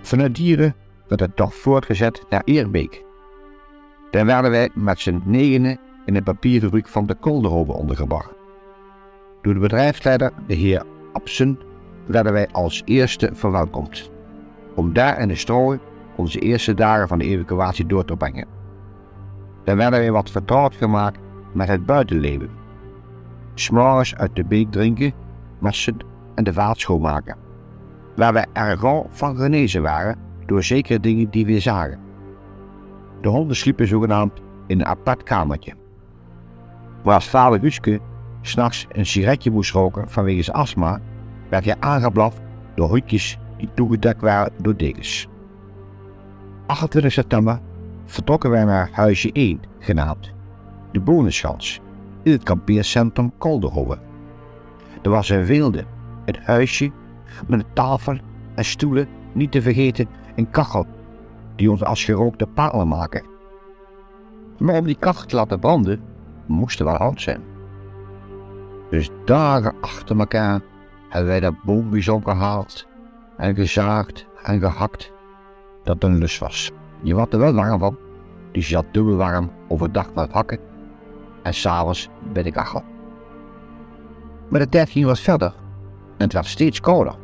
Vanuit 0.02 0.36
dieren 0.36 0.76
werd 1.08 1.22
het 1.22 1.36
toch 1.36 1.56
voortgezet 1.56 2.26
naar 2.30 2.42
Eerbeek. 2.46 3.07
Daar 4.18 4.26
werden 4.26 4.52
wij 4.52 4.70
met 4.74 5.00
z'n 5.00 5.22
negenen 5.26 5.80
in 6.06 6.14
de 6.14 6.22
papierfabriek 6.22 6.88
van 6.88 7.06
de 7.06 7.16
Kolderhoven 7.16 7.74
ondergebracht. 7.74 8.34
Door 9.42 9.54
de 9.54 9.60
bedrijfsleider, 9.60 10.32
de 10.48 10.54
heer 10.54 10.84
Absen, 11.14 11.60
werden 12.06 12.34
wij 12.34 12.48
als 12.52 12.82
eerste 12.86 13.30
verwelkomd. 13.34 14.12
Om 14.76 14.94
daar 14.94 15.20
in 15.20 15.28
de 15.28 15.36
strooi 15.36 15.80
onze 16.16 16.40
eerste 16.40 16.74
dagen 16.74 17.08
van 17.08 17.18
de 17.18 17.26
evacuatie 17.26 17.86
door 17.86 18.06
te 18.06 18.16
brengen. 18.16 18.48
Dan 19.64 19.78
werden 19.78 20.00
we 20.00 20.12
wat 20.12 20.32
vertrouwd 20.32 20.76
gemaakt 20.76 21.20
met 21.54 21.68
het 21.68 21.86
buitenleven. 21.86 22.50
S'morgens 23.54 24.16
uit 24.16 24.36
de 24.36 24.46
beek 24.46 24.72
drinken, 24.72 25.14
wassen 25.60 25.98
en 26.36 26.44
de 26.44 26.54
vaat 26.54 26.80
schoonmaken. 26.80 27.38
Waar 28.16 28.34
we 28.34 28.46
erg 28.54 28.82
van 29.10 29.38
genezen 29.38 29.82
waren 29.82 30.18
door 30.46 30.64
zekere 30.64 31.00
dingen 31.00 31.30
die 31.30 31.46
we 31.46 31.60
zagen. 31.60 32.07
De 33.22 33.30
honden 33.30 33.56
sliepen 33.56 33.88
zogenaamd 33.88 34.42
in 34.68 34.80
een 34.80 34.86
apart 34.86 35.24
kamertje. 35.24 35.74
Als 37.04 37.30
vader 37.30 37.60
Guske 37.60 38.00
s'nachts 38.42 38.88
een 38.92 39.06
sigaretje 39.06 39.52
moest 39.52 39.72
roken 39.72 40.10
vanwege 40.10 40.42
zijn 40.42 40.58
astma, 40.58 41.00
werd 41.50 41.66
hij 41.66 41.76
aangeblaft 41.80 42.42
door 42.76 42.90
hoedjes 42.90 43.38
die 43.58 43.70
toegedekt 43.74 44.22
waren 44.22 44.54
door 44.62 44.78
dekens. 44.78 45.28
28 46.66 47.12
september 47.12 47.60
vertrokken 48.06 48.50
wij 48.50 48.64
naar 48.64 48.90
huisje 48.92 49.32
1, 49.32 49.60
genaamd 49.80 50.36
de 50.92 51.00
Bonenschans, 51.00 51.80
in 52.24 52.32
het 52.32 52.44
kampeercentrum 52.44 53.32
Kolderhoven. 53.38 54.00
Er 55.02 55.10
was 55.10 55.30
een 55.30 55.46
wilde, 55.46 55.86
het 56.26 56.38
huisje 56.38 56.92
met 57.48 57.60
een 57.60 57.74
tafel 57.74 58.18
en 58.56 58.66
stoelen, 58.66 59.08
niet 59.34 59.52
te 59.52 59.62
vergeten 59.62 60.08
een 60.36 60.50
kachel, 60.50 60.86
die 61.58 61.72
ons 61.72 61.84
als 61.84 62.04
gerookte 62.04 62.48
palen 62.48 62.88
maken. 62.88 63.26
Maar 64.58 64.76
om 64.76 64.86
die 64.86 64.98
kachel 65.00 65.26
te 65.26 65.36
laten 65.36 65.60
branden, 65.60 66.02
moest 66.46 66.80
er 66.80 66.86
wel 66.86 66.96
hout 66.96 67.22
zijn. 67.22 67.42
Dus 68.90 69.10
dagen 69.26 69.76
achter 69.82 70.20
elkaar 70.20 70.62
hebben 71.10 71.30
wij 71.30 71.40
dat 71.40 71.64
boompjes 71.64 72.10
opgehaald 72.10 72.88
en 73.38 73.56
gezaagd 73.56 74.26
en 74.44 74.60
gehakt 74.60 75.12
dat 75.84 76.04
een 76.04 76.18
lus 76.18 76.40
was. 76.40 76.72
Je 77.02 77.14
wordt 77.14 77.34
er 77.34 77.40
wel 77.40 77.54
warm 77.54 77.80
van, 77.80 77.98
dus 78.52 78.70
je 78.70 78.76
zat 78.76 78.86
dubbel 78.92 79.16
warm 79.16 79.52
overdag 79.68 80.14
met 80.14 80.32
hakken 80.32 80.60
en 81.44 81.54
s'avonds 81.54 82.10
bij 82.34 82.44
de 82.44 82.52
kachel. 82.52 82.84
Maar 84.48 84.60
de 84.60 84.70
tijd 84.70 84.90
ging 84.90 85.06
wat 85.06 85.20
verder 85.20 85.54
en 86.18 86.24
het 86.24 86.34
werd 86.34 86.46
steeds 86.46 86.80
kouder. 86.80 87.16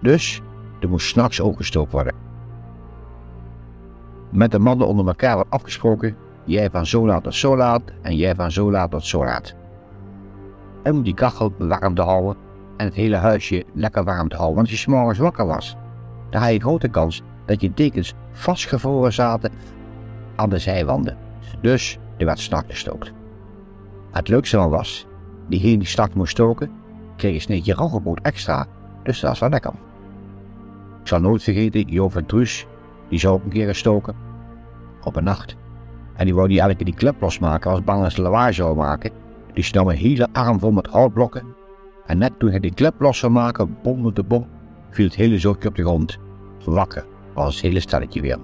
Dus 0.00 0.40
er 0.80 0.88
moest 0.88 1.06
s'nachts 1.08 1.40
ook 1.40 1.56
gestookt 1.56 1.92
worden. 1.92 2.29
Met 4.30 4.50
de 4.50 4.58
mannen 4.58 4.86
onder 4.86 5.06
elkaar 5.06 5.36
werd 5.36 5.50
afgesproken, 5.50 6.16
jij 6.44 6.70
van 6.70 6.86
zo 6.86 7.06
laat 7.06 7.22
tot 7.22 7.34
zo 7.34 7.56
laat 7.56 7.82
en 8.02 8.16
jij 8.16 8.34
van 8.34 8.50
zo 8.50 8.70
laat 8.70 8.90
tot 8.90 9.04
zo 9.04 9.24
laat. 9.24 9.54
En 10.82 10.92
om 10.92 11.02
die 11.02 11.14
kachel 11.14 11.52
warm 11.58 11.94
te 11.94 12.02
houden 12.02 12.36
en 12.76 12.84
het 12.84 12.94
hele 12.94 13.16
huisje 13.16 13.64
lekker 13.74 14.04
warm 14.04 14.28
te 14.28 14.36
houden, 14.36 14.56
want 14.56 14.68
als 14.68 14.76
je 14.76 14.82
s'morgens 14.82 15.18
wakker 15.18 15.46
was, 15.46 15.76
dan 16.30 16.42
had 16.42 16.52
je 16.52 16.60
grote 16.60 16.88
kans 16.88 17.22
dat 17.46 17.60
je 17.60 17.74
dekens 17.74 18.14
vastgevroren 18.32 19.12
zaten 19.12 19.52
aan 20.36 20.48
de 20.48 20.58
zijwanden. 20.58 21.16
Dus 21.60 21.98
er 22.16 22.26
werd 22.26 22.38
start 22.38 22.64
gestookt. 22.68 23.12
Het 24.10 24.28
leukste 24.28 24.68
was, 24.68 25.06
diegene 25.48 25.78
die 25.78 25.86
start 25.86 26.14
moest 26.14 26.30
stoken, 26.30 26.70
kreeg 27.16 27.34
een 27.34 27.40
sneetje 27.40 27.74
roggebrood 27.74 28.20
extra, 28.22 28.66
dus 29.02 29.20
dat 29.20 29.30
was 29.30 29.38
wel 29.38 29.48
lekker. 29.48 29.72
Ik 31.00 31.08
zal 31.08 31.20
nooit 31.20 31.42
vergeten, 31.42 31.88
Jo 31.88 32.08
van 32.08 32.26
Truus, 32.26 32.66
die 33.10 33.18
zou 33.18 33.34
ook 33.34 33.44
een 33.44 33.50
keer 33.50 33.66
gestoken. 33.66 34.14
Op 35.02 35.16
een 35.16 35.24
nacht. 35.24 35.56
En 36.14 36.24
die 36.24 36.34
wou 36.34 36.48
die 36.48 36.60
elke 36.60 36.84
die 36.84 36.94
klep 36.94 37.20
losmaken, 37.20 37.70
als 37.70 37.84
bang 37.84 38.12
ze 38.12 38.22
lawaai 38.22 38.52
zou 38.52 38.76
maken. 38.76 39.12
Die 39.52 39.68
nam 39.72 39.88
een 39.88 39.96
hele 39.96 40.28
arm 40.32 40.58
vol 40.58 40.70
met 40.70 40.86
houtblokken. 40.86 41.54
En 42.06 42.18
net 42.18 42.38
toen 42.38 42.50
hij 42.50 42.60
die 42.60 42.74
klep 42.74 43.00
los 43.00 43.18
zou 43.18 43.32
maken, 43.32 43.78
bom 43.82 44.02
met 44.02 44.16
de 44.16 44.22
bom, 44.22 44.46
viel 44.90 45.04
het 45.04 45.14
hele 45.14 45.38
zootje 45.38 45.68
op 45.68 45.76
de 45.76 45.82
grond. 45.82 46.18
Wakker 46.64 47.06
was 47.34 47.54
het 47.54 47.62
hele 47.64 47.80
stelletje 47.80 48.20
weer. 48.20 48.38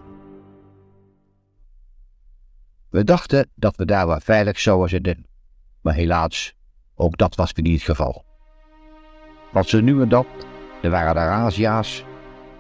We 2.91 3.05
dachten 3.05 3.49
dat 3.55 3.77
we 3.77 3.85
daar 3.85 4.07
wel 4.07 4.21
veilig 4.21 4.59
zouden 4.59 4.89
zitten, 4.89 5.27
maar 5.81 5.95
helaas, 5.95 6.55
ook 6.95 7.17
dat 7.17 7.35
was 7.35 7.53
weer 7.53 7.65
niet 7.65 7.75
het 7.75 7.97
geval. 7.97 8.25
Want 9.53 9.69
ze 9.69 9.83
nu 9.83 10.03
en 10.03 10.09
dat, 10.09 10.27
er 10.83 10.91
waren 10.91 11.15
daar 11.15 11.31
Azia's 11.31 12.05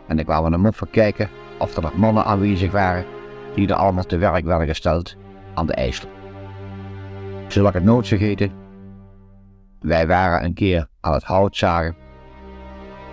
en 0.06 0.18
ik 0.18 0.24
kwamen 0.24 0.52
hem 0.52 0.66
op 0.66 0.88
kijken 0.90 1.30
of 1.58 1.76
er 1.76 1.82
nog 1.82 1.96
mannen 1.96 2.24
aanwezig 2.24 2.72
waren 2.72 3.04
die 3.54 3.68
er 3.68 3.74
allemaal 3.74 4.04
te 4.04 4.18
werk 4.18 4.44
werden 4.44 4.66
gesteld 4.66 5.16
aan 5.54 5.66
de 5.66 5.74
IJssel. 5.74 6.08
Zal 7.48 7.66
ik 7.66 7.74
het 7.74 7.84
nooit 7.84 8.08
vergeten? 8.08 8.52
Wij 9.80 10.06
waren 10.06 10.44
een 10.44 10.54
keer 10.54 10.86
aan 11.00 11.12
het 11.12 11.24
hout 11.24 11.56
zagen. 11.56 11.96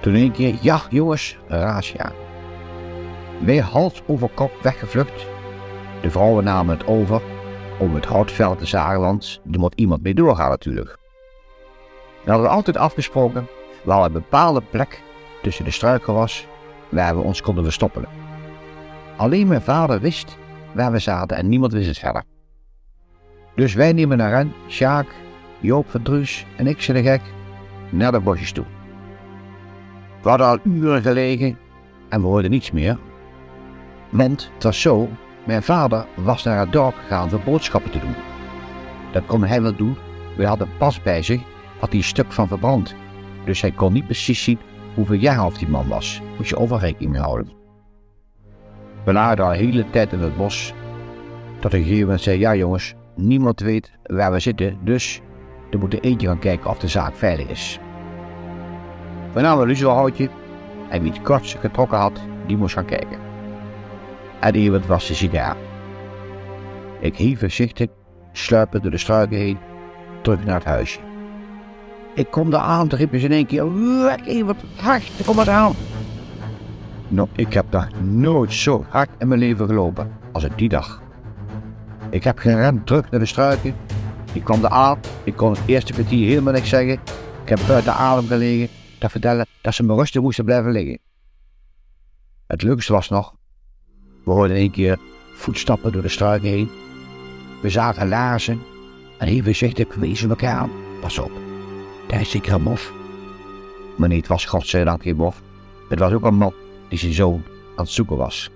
Toen 0.02 0.16
een 0.16 0.32
keer, 0.32 0.56
ja 0.62 0.82
jongens, 0.90 1.38
razzia. 1.48 2.12
Wij 3.46 3.58
hals 3.58 4.02
over 4.08 4.30
kop 4.30 4.52
weggevlucht 4.62 5.32
de 6.04 6.12
vrouwen 6.12 6.44
namen 6.44 6.78
het 6.78 6.88
over 6.88 7.22
om 7.80 7.96
het 7.96 8.06
houtveld 8.06 8.60
te 8.60 8.66
zagen, 8.66 9.00
want 9.00 9.42
er 9.52 9.60
moet 9.60 9.76
iemand 9.76 10.04
mee 10.04 10.14
doorgaan 10.14 10.50
natuurlijk. 10.50 10.98
We 12.24 12.32
hadden 12.32 12.50
altijd 12.50 12.78
afgesproken 12.78 13.48
waar 13.84 14.06
een 14.06 14.12
bepaalde 14.12 14.62
plek 14.62 15.02
tussen 15.42 15.66
de 15.66 15.72
struiken 15.72 16.14
was 16.14 16.48
waar 16.90 17.16
we 17.16 17.22
ons 17.22 17.42
konden 17.42 17.64
verstoppen. 17.64 18.23
Alleen 19.24 19.48
mijn 19.48 19.62
vader 19.62 20.00
wist 20.00 20.38
waar 20.74 20.92
we 20.92 21.00
zaten 21.00 21.38
en 21.38 21.50
niemand 21.50 21.74
wist 21.74 21.88
het 21.88 21.98
verder. 21.98 22.24
Dus 23.56 23.74
wij 23.74 23.94
nemen 23.94 24.18
naar 24.18 24.32
hen, 24.32 24.54
Sjaak, 24.70 25.08
Joop 25.60 25.90
van 25.90 26.02
Druus 26.02 26.46
en 26.58 26.68
ik 26.68 26.86
de 26.86 27.02
gek, 27.02 27.22
naar 27.90 28.12
de 28.12 28.20
bosjes 28.20 28.52
toe. 28.52 28.66
We 30.22 30.30
hadden 30.30 30.48
al 30.48 30.60
uren 30.64 31.02
gelegen 31.02 31.58
en 32.10 32.22
we 32.22 32.28
hoorden 32.28 32.52
niets 32.52 32.72
meer. 32.72 33.00
Want 34.10 34.50
het 34.54 34.64
was 34.64 34.82
zo 34.82 35.10
mijn 35.46 35.64
vader 35.64 36.06
was 36.16 36.44
naar 36.44 36.60
het 36.60 36.72
dorp 36.72 36.96
gegaan 36.96 37.34
om 37.34 37.42
boodschappen 37.46 37.92
te 37.92 38.00
doen. 38.00 38.16
Dat 39.12 39.26
kon 39.26 39.44
hij 39.44 39.62
wel 39.62 39.76
doen. 39.76 39.98
We 40.38 40.46
hadden 40.46 40.70
pas 40.78 41.02
bij 41.02 41.22
zich, 41.22 41.42
had 41.80 41.90
hij 41.90 41.98
een 41.98 42.04
stuk 42.04 42.32
van 42.32 42.48
verbrand. 42.48 42.96
Dus 43.46 43.62
hij 43.62 43.72
kon 43.72 43.94
niet 43.94 44.06
precies 44.06 44.44
zien 44.44 44.60
hoeveel 44.96 45.20
jaar 45.20 45.40
oud 45.40 45.60
die 45.60 45.70
man 45.70 45.88
was. 45.88 46.22
Moet 46.38 46.48
je 46.48 46.58
overrekening 46.58 47.18
houden. 47.18 47.63
We 49.06 49.14
lagen 49.14 49.44
al 49.44 49.52
de 49.52 49.58
hele 49.58 49.90
tijd 49.90 50.12
in 50.12 50.20
het 50.20 50.38
bos. 50.38 50.74
Tot 51.60 51.74
een 51.74 51.82
gegeven 51.82 52.02
moment 52.02 52.22
zei, 52.22 52.40
ja 52.40 52.56
jongens, 52.56 52.94
niemand 53.16 53.60
weet 53.60 53.92
waar 54.04 54.32
we 54.32 54.40
zitten, 54.40 54.78
dus 54.84 55.22
we 55.72 55.78
moeten 55.78 56.00
eentje 56.00 56.28
gaan 56.28 56.40
kijken 56.40 56.70
of 56.70 56.78
de 56.78 56.88
zaak 56.88 57.16
veilig 57.16 57.48
is. 57.48 57.80
We 59.34 59.42
namen 59.42 59.62
een 59.62 59.68
luciferhoutje 59.68 60.30
en 60.90 61.02
wie 61.02 61.12
het 61.12 61.22
kortst 61.22 61.58
getrokken 61.60 61.98
had, 61.98 62.22
die 62.48 62.58
moest 62.58 62.74
gaan 62.74 62.86
kijken. 62.86 63.18
En 64.40 64.56
iemand 64.56 64.86
was 64.86 65.08
de 65.08 65.14
sigaar. 65.14 65.56
Ik 67.00 67.18
hief 67.18 67.40
voorzichtig, 67.40 67.88
sluipend 68.32 68.82
door 68.82 68.92
de 68.92 68.98
struiken 68.98 69.38
heen, 69.38 69.58
terug 70.22 70.46
naar 70.46 70.56
het 70.56 70.64
huisje. 70.64 71.00
Ik 72.16 72.32
kom 72.32 72.50
daar 72.50 72.62
aan, 72.62 72.88
riepen 72.88 73.20
ze 73.20 73.26
in 73.26 73.32
één 73.32 73.46
keer, 73.46 73.64
even 74.26 74.56
hard, 74.76 75.12
kom 75.26 75.36
maar 75.36 75.50
aan. 75.50 75.74
Nou, 77.14 77.30
ik 77.36 77.54
heb 77.54 77.66
daar 77.70 78.04
nooit 78.04 78.54
zo 78.54 78.86
hard 78.90 79.10
in 79.20 79.28
mijn 79.28 79.40
leven 79.40 79.68
gelopen 79.68 80.12
als 80.32 80.44
ik 80.44 80.58
die 80.58 80.70
dag. 80.70 81.02
Ik 82.10 82.24
heb 82.24 82.38
gerend 82.38 82.86
terug 82.86 83.12
naar 83.12 83.20
de 83.20 83.26
struiken. 83.26 83.76
Ik 84.34 84.44
kwam 84.44 84.64
er 84.64 84.70
aan, 84.70 85.00
ik 85.24 85.36
kon 85.36 85.52
het 85.52 85.62
eerste 85.66 85.94
kwartier 85.94 86.28
helemaal 86.28 86.54
niks 86.54 86.70
zeggen. 86.70 86.94
Ik 87.44 87.50
heb 87.50 87.60
buiten 87.68 87.94
adem 87.94 88.28
gelegen 88.28 88.70
te 89.00 89.10
vertellen 89.10 89.46
dat 89.62 89.74
ze 89.74 89.84
me 89.84 89.96
rustig 89.96 90.22
moesten 90.22 90.46
blijven 90.46 90.72
liggen. 90.72 91.00
Het 92.48 92.62
leukste 92.62 92.94
was 92.94 93.10
nog, 93.10 93.36
we 94.24 94.32
hoorden 94.32 94.58
een 94.58 94.72
keer 94.72 95.00
voetstappen 95.34 95.92
door 95.92 96.02
de 96.02 96.10
struiken 96.10 96.50
heen. 96.50 96.70
We 97.62 97.70
zagen 97.70 98.08
laarzen 98.08 98.62
en 99.18 99.28
heel 99.28 99.44
voorzichtig 99.44 99.96
wezen 99.96 100.30
elkaar 100.30 100.58
aan. 100.58 100.72
Pas 101.02 101.20
op, 101.20 101.32
daar 102.08 102.22
is 102.22 102.30
zeker 102.30 102.54
een 102.54 102.62
mof. 102.62 102.94
Maar 103.98 104.10
nee, 104.10 104.18
het 104.18 104.28
was 104.28 104.46
godzijdank 104.46 105.02
geen 105.02 105.16
mof. 105.16 105.42
Het 105.90 106.00
was 106.00 106.12
ook 106.12 106.24
een 106.24 106.36
man 106.36 106.54
die 106.94 107.02
zijn 107.02 107.14
zoon 107.14 107.44
aan 107.76 107.84
het 107.84 107.90
zoeken 107.90 108.18
was. 108.18 108.50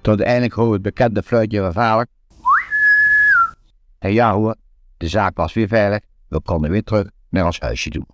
Tot 0.00 0.06
uiteindelijk 0.06 0.52
hoorde 0.52 0.72
het 0.72 0.82
bekende 0.82 1.22
fluitje 1.22 1.60
van 1.60 1.72
vader. 1.72 2.06
En 3.98 4.12
ja 4.12 4.32
hoor, 4.32 4.54
de 4.96 5.08
zaak 5.08 5.36
was 5.36 5.52
weer 5.52 5.68
veilig. 5.68 6.00
We 6.28 6.40
konden 6.40 6.70
weer 6.70 6.82
terug 6.82 7.10
naar 7.28 7.44
ons 7.44 7.60
huisje 7.60 7.90
toe. 7.90 8.06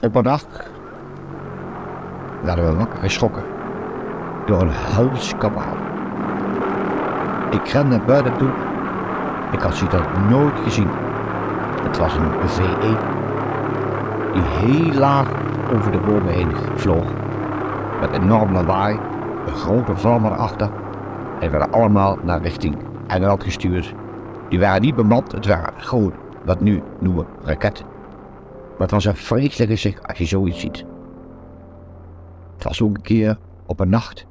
Op 0.00 0.14
een 0.14 0.22
dag 0.22 0.46
werden 2.42 2.68
we 2.68 2.74
wakker 2.74 2.98
geschrokken 2.98 3.44
door 4.46 4.60
een 4.60 4.68
huilskabaal. 4.68 5.76
Ik 7.50 7.68
rende 7.68 7.96
naar 7.96 8.06
buiten 8.06 8.38
toe. 8.38 8.52
Ik 9.52 9.60
had 9.60 9.76
zoiets 9.76 9.96
nooit 10.28 10.58
gezien. 10.58 10.90
Het 11.82 11.98
was 11.98 12.14
een 12.14 12.32
V1 12.32 13.16
die 14.32 14.42
heel 14.42 14.92
laag 14.92 15.47
over 15.72 15.92
de 15.92 15.98
bomen 15.98 16.32
heen 16.32 16.52
vloog. 16.76 17.12
Met 18.00 18.12
enorm 18.12 18.52
lawaai, 18.52 18.98
een 19.46 19.54
grote 19.54 19.96
vlam 19.96 20.24
erachter 20.24 20.70
en 21.40 21.50
werden 21.50 21.72
allemaal 21.72 22.18
naar 22.22 22.42
richting 22.42 22.76
Engeland 23.06 23.42
gestuurd. 23.42 23.94
Die 24.48 24.60
waren 24.60 24.82
niet 24.82 24.94
bemand, 24.94 25.32
het 25.32 25.46
waren 25.46 25.72
gewoon 25.76 26.12
wat 26.44 26.60
nu 26.60 26.82
noemen 27.00 27.26
raketten. 27.42 27.86
Maar 28.70 28.86
het 28.86 28.90
was 28.90 29.04
een 29.04 29.16
vreselijk 29.16 29.70
gezicht 29.70 30.06
als 30.06 30.18
je 30.18 30.24
zoiets 30.24 30.60
ziet. 30.60 30.84
Het 32.54 32.64
was 32.64 32.82
ook 32.82 32.96
een 32.96 33.02
keer 33.02 33.38
op 33.66 33.80
een 33.80 33.88
nacht 33.88 34.26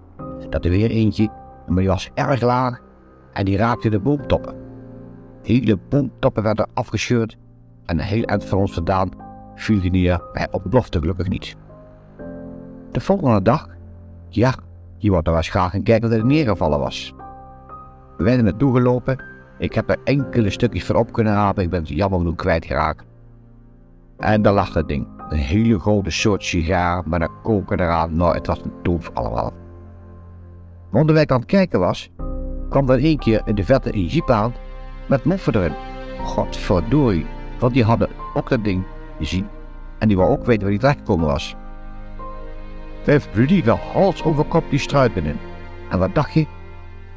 dat 0.49 0.65
er 0.65 0.71
weer 0.71 0.89
eentje, 0.89 1.29
maar 1.67 1.77
die 1.77 1.87
was 1.87 2.09
erg 2.13 2.41
laag 2.41 2.79
en 3.33 3.45
die 3.45 3.57
raakte 3.57 3.89
de 3.89 3.99
boomtoppen. 3.99 4.55
Hele 5.43 5.77
boomtoppen 5.89 6.43
werden 6.43 6.69
afgescheurd 6.73 7.37
en 7.85 7.99
een 7.99 8.05
heel 8.05 8.23
eind 8.23 8.45
van 8.45 8.57
ons 8.59 8.73
vandaan 8.73 9.09
neer, 9.65 10.21
maar 10.33 10.47
op 10.51 10.63
belofte 10.63 10.99
gelukkig 10.99 11.27
niet. 11.27 11.55
De 12.91 12.99
volgende 12.99 13.41
dag, 13.41 13.67
ja, 14.29 14.53
je 14.97 15.11
wordt 15.11 15.27
er 15.27 15.35
eens 15.35 15.49
graag 15.49 15.73
een 15.73 15.83
kijken 15.83 16.09
dat 16.09 16.19
er 16.19 16.25
neergevallen 16.25 16.79
was. 16.79 17.13
We 18.17 18.23
werden 18.23 18.43
naartoe 18.43 18.75
gelopen, 18.75 19.23
ik 19.57 19.73
heb 19.73 19.89
er 19.89 19.97
enkele 20.03 20.49
stukjes 20.49 20.85
van 20.85 20.95
op 20.95 21.13
kunnen 21.13 21.33
rapen, 21.33 21.63
ik 21.63 21.69
ben 21.69 21.79
het 21.79 21.89
jammer 21.89 22.19
genoeg 22.19 22.35
kwijtgeraakt. 22.35 23.05
En 24.17 24.41
daar 24.41 24.53
lag 24.53 24.71
dat 24.71 24.87
ding. 24.87 25.07
Een 25.29 25.37
hele 25.37 25.79
grote 25.79 26.09
soort 26.09 26.43
sigaar 26.43 27.03
met 27.07 27.21
een 27.21 27.41
koker 27.43 27.79
eraan. 27.79 28.15
Nou, 28.15 28.33
het 28.33 28.47
was 28.47 28.61
een 28.63 28.73
doof 28.83 29.11
allemaal. 29.13 29.53
Maar 30.91 31.09
ik 31.09 31.31
aan 31.31 31.39
het 31.39 31.47
kijken 31.49 31.79
was, 31.79 32.09
kwam 32.69 32.89
er 32.89 33.03
één 33.03 33.17
keer 33.17 33.41
in 33.45 33.55
de 33.55 33.63
vette 33.63 33.93
een 33.93 34.05
jeep 34.05 34.29
aan 34.29 34.53
met 35.07 35.23
moffen 35.23 35.55
erin. 35.55 35.73
Godverdorie, 36.23 37.25
want 37.59 37.73
die 37.73 37.83
hadden 37.83 38.09
ook 38.33 38.49
dat 38.49 38.63
ding 38.63 38.85
en 39.97 40.07
die 40.07 40.17
wou 40.17 40.29
ook 40.29 40.45
weten 40.45 40.61
waar 40.61 40.71
die 40.71 40.79
terecht 40.79 40.97
gekomen 40.97 41.25
was. 41.25 41.55
Vijf 43.03 43.27
Rudy 43.33 43.63
wel 43.63 43.79
hals 43.93 44.23
over 44.23 44.43
kop 44.43 44.63
die 44.69 44.79
struiken 44.79 45.25
in. 45.25 45.39
En 45.89 45.99
wat 45.99 46.15
dacht 46.15 46.33
je? 46.33 46.45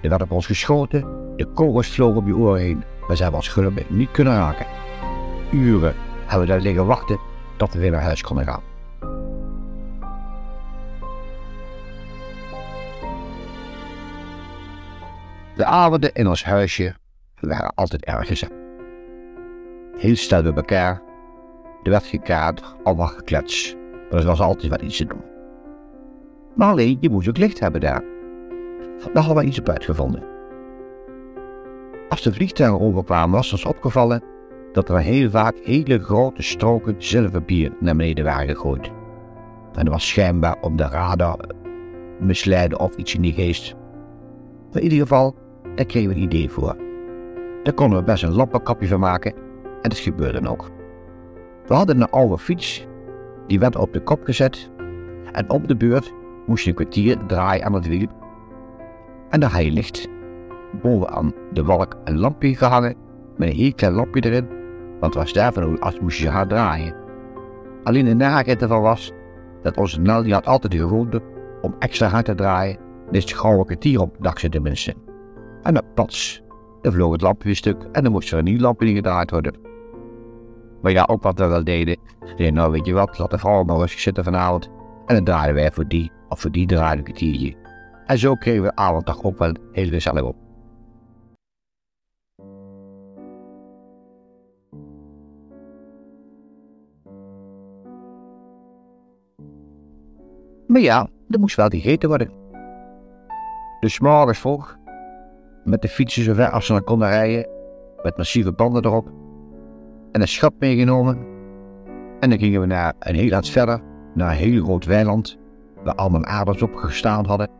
Er 0.03 0.09
werd 0.09 0.23
op 0.23 0.31
ons 0.31 0.47
geschoten, 0.47 1.35
de 1.37 1.47
kogels 1.47 1.89
vlogen 1.89 2.17
op 2.17 2.27
je 2.27 2.37
oren 2.37 2.61
heen, 2.61 2.85
ze 3.17 3.23
hebben 3.23 3.41
ons 3.41 3.49
gelukkig 3.49 3.91
niet 3.91 4.11
kunnen 4.11 4.35
raken. 4.35 4.67
Uren 5.51 5.95
hebben 6.21 6.41
we 6.41 6.47
daar 6.47 6.61
liggen 6.61 6.87
wachten 6.87 7.19
tot 7.57 7.73
we 7.73 7.79
weer 7.79 7.91
naar 7.91 8.03
huis 8.03 8.23
konden 8.23 8.45
gaan. 8.45 8.63
De 15.57 15.65
avonden 15.65 16.13
in 16.13 16.29
ons 16.29 16.45
huisje 16.45 16.95
waren 17.41 17.75
altijd 17.75 18.05
erg 18.05 18.27
gezellig. 18.27 18.57
Heel 19.97 20.17
stel 20.17 20.43
bij 20.43 20.53
elkaar. 20.53 21.10
Er 21.83 21.91
werd 21.91 22.05
gekaard, 22.05 22.63
allemaal 22.83 23.07
geklets. 23.07 23.77
Maar 24.11 24.21
er 24.21 24.27
was 24.27 24.41
altijd 24.41 24.71
wat 24.71 24.83
iets 24.83 24.97
te 24.97 25.05
doen. 25.05 25.23
Maar 26.55 26.71
alleen, 26.71 26.97
je 27.01 27.11
moest 27.11 27.29
ook 27.29 27.37
licht 27.37 27.61
hebben 27.61 27.81
daar. 27.81 28.03
Daar 29.13 29.23
hadden 29.23 29.43
we 29.43 29.49
iets 29.49 29.59
op 29.59 29.69
uitgevonden. 29.69 30.23
Als 32.09 32.23
de 32.23 32.33
vliegtuigen 32.33 32.81
overkwamen 32.81 33.37
was 33.37 33.53
ons 33.53 33.65
opgevallen 33.65 34.23
dat 34.73 34.89
er 34.89 34.99
heel 34.99 35.31
vaak 35.31 35.57
hele 35.63 35.99
grote 35.99 36.43
stroken 36.43 36.95
zilverbier 36.99 37.73
naar 37.81 37.97
beneden 37.97 38.25
waren 38.25 38.49
gegooid. 38.49 38.87
En 39.75 39.85
dat 39.85 39.93
was 39.95 40.09
schijnbaar 40.09 40.57
om 40.61 40.77
de 40.77 40.89
radar 40.89 41.39
misleiden 42.19 42.81
of 42.81 42.97
iets 42.97 43.15
in 43.15 43.23
die 43.23 43.33
geest. 43.33 43.75
in 44.73 44.83
ieder 44.83 44.99
geval, 44.99 45.35
daar 45.75 45.87
kregen 45.87 46.09
we 46.09 46.15
een 46.15 46.23
idee 46.23 46.51
voor. 46.51 46.77
Daar 47.63 47.75
konden 47.75 47.99
we 47.99 48.05
best 48.05 48.23
een 48.23 48.33
lappenkapje 48.33 48.89
van 48.89 49.01
maken 49.01 49.35
en 49.83 49.89
dat 49.89 49.99
gebeurde 49.99 50.49
ook. 50.49 50.71
We 51.71 51.77
hadden 51.77 52.01
een 52.01 52.11
oude 52.11 52.39
fiets, 52.39 52.87
die 53.47 53.59
werd 53.59 53.77
op 53.77 53.93
de 53.93 54.03
kop 54.03 54.25
gezet 54.25 54.71
en 55.33 55.51
op 55.51 55.69
de 55.69 55.77
beurt 55.77 56.13
moest 56.47 56.65
je 56.65 56.71
een 56.71 56.77
kwartier 56.77 57.27
draaien 57.27 57.65
aan 57.65 57.75
het 57.75 57.87
wiel. 57.87 58.09
En 59.29 59.41
daar 59.41 59.51
had 59.51 59.65
je 59.65 59.71
licht 59.71 60.09
bovenaan 60.83 61.35
de 61.53 61.65
walk 61.65 61.97
een 62.05 62.19
lampje 62.19 62.57
gehangen 62.57 62.97
met 63.37 63.49
een 63.49 63.55
heel 63.55 63.75
klein 63.75 63.93
lampje 63.93 64.25
erin 64.25 64.49
want 65.01 65.15
was 65.15 65.33
daarvan 65.33 65.81
als 65.81 66.01
moest 66.01 66.19
je 66.19 66.31
gaan 66.31 66.49
draaien. 66.49 66.95
Alleen 67.85 68.05
de 68.05 68.15
narigheid 68.15 68.63
ervan 68.63 68.83
was 68.83 69.13
dat 69.63 69.77
onze 69.77 70.01
Nel 70.01 70.23
die 70.23 70.33
had 70.33 70.47
altijd 70.47 70.73
de 70.73 70.79
gewoonte 70.79 71.23
om 71.61 71.75
extra 71.79 72.07
hard 72.07 72.25
te 72.25 72.35
draaien, 72.35 72.79
dus 73.11 73.23
het 73.23 73.33
gauw 73.33 73.59
een 73.59 73.65
kwartier 73.65 74.01
op 74.01 74.17
dacht 74.21 74.41
ze 74.41 74.49
tenminste. 74.49 74.95
En 75.63 75.75
dan 75.75 75.85
pats, 75.95 76.43
dan 76.81 76.93
vloog 76.93 77.13
het 77.13 77.21
lampje 77.21 77.45
weer 77.45 77.57
stuk 77.57 77.83
en 77.93 78.03
dan 78.03 78.13
moest 78.13 78.33
er 78.33 78.39
een 78.39 78.45
nieuw 78.45 78.61
lampje 78.61 78.95
gedraaid 78.95 79.31
worden. 79.31 79.70
Maar 80.83 80.93
ja, 80.93 81.07
ook 81.11 81.23
wat 81.23 81.39
we 81.39 81.47
wel 81.47 81.65
deden, 81.65 81.99
nou 82.37 82.73
weet 82.73 82.87
je 82.87 82.93
wat, 82.93 83.19
laat 83.19 83.31
de 83.31 83.39
vrouw 83.39 83.63
maar 83.63 83.77
rustig 83.77 84.01
zitten 84.01 84.25
vanavond 84.25 84.71
en 85.07 85.15
dan 85.15 85.25
draaiden 85.25 85.55
wij 85.55 85.73
voor 85.73 85.89
die 85.89 86.11
of 86.29 86.41
voor 86.41 86.51
die 86.51 86.67
draaide 86.67 86.97
een 86.97 87.05
kwartiertje. 87.05 87.57
En 88.07 88.19
zo 88.19 88.35
kregen 88.35 88.63
we 88.63 88.77
avonddag 88.77 89.23
ook 89.23 89.39
wel 89.39 89.53
heel 89.73 89.89
gezellig 89.89 90.23
op. 90.23 90.37
Maar 100.67 100.81
ja, 100.81 101.09
er 101.29 101.41
moest 101.41 101.57
wel 101.57 101.69
gegeten 101.69 102.09
worden. 102.09 102.31
Dus 103.81 104.01
morgens 104.01 104.39
vroeg, 104.39 104.77
met 105.65 105.83
de 105.83 105.89
fietsen 105.89 106.23
zo 106.23 106.35
ver 106.35 106.51
als 106.51 106.67
ze 106.67 106.73
dan 106.73 106.85
konden 106.85 107.09
rijden, 107.09 107.49
met 108.03 108.17
massieve 108.17 108.53
banden 108.53 108.85
erop, 108.85 109.20
en 110.13 110.21
een 110.21 110.29
schap 110.29 110.55
meegenomen. 110.59 111.19
En 112.21 112.31
dan 112.31 112.39
gingen 112.39 112.61
we 112.61 112.67
naar 112.67 112.95
een 112.99 113.15
heel 113.15 113.33
eind 113.33 113.49
verder, 113.49 113.81
naar 114.15 114.31
een 114.31 114.37
heel 114.37 114.65
groot 114.65 114.85
weiland, 114.85 115.39
waar 115.85 115.95
allemaal 115.95 116.25
aarders 116.25 116.63
op 116.63 116.75
gestaan 116.75 117.27
hadden. 117.27 117.51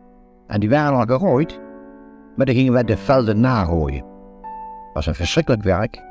En 0.47 0.59
die 0.59 0.69
waren 0.69 0.97
al 0.97 1.17
gerooid, 1.17 1.59
maar 2.35 2.45
dan 2.45 2.55
gingen 2.55 2.73
we 2.73 2.83
de 2.83 2.97
velden 2.97 3.39
narooien. 3.39 3.99
Dat 4.01 4.93
was 4.93 5.05
een 5.05 5.15
verschrikkelijk 5.15 5.63
werk, 5.63 6.01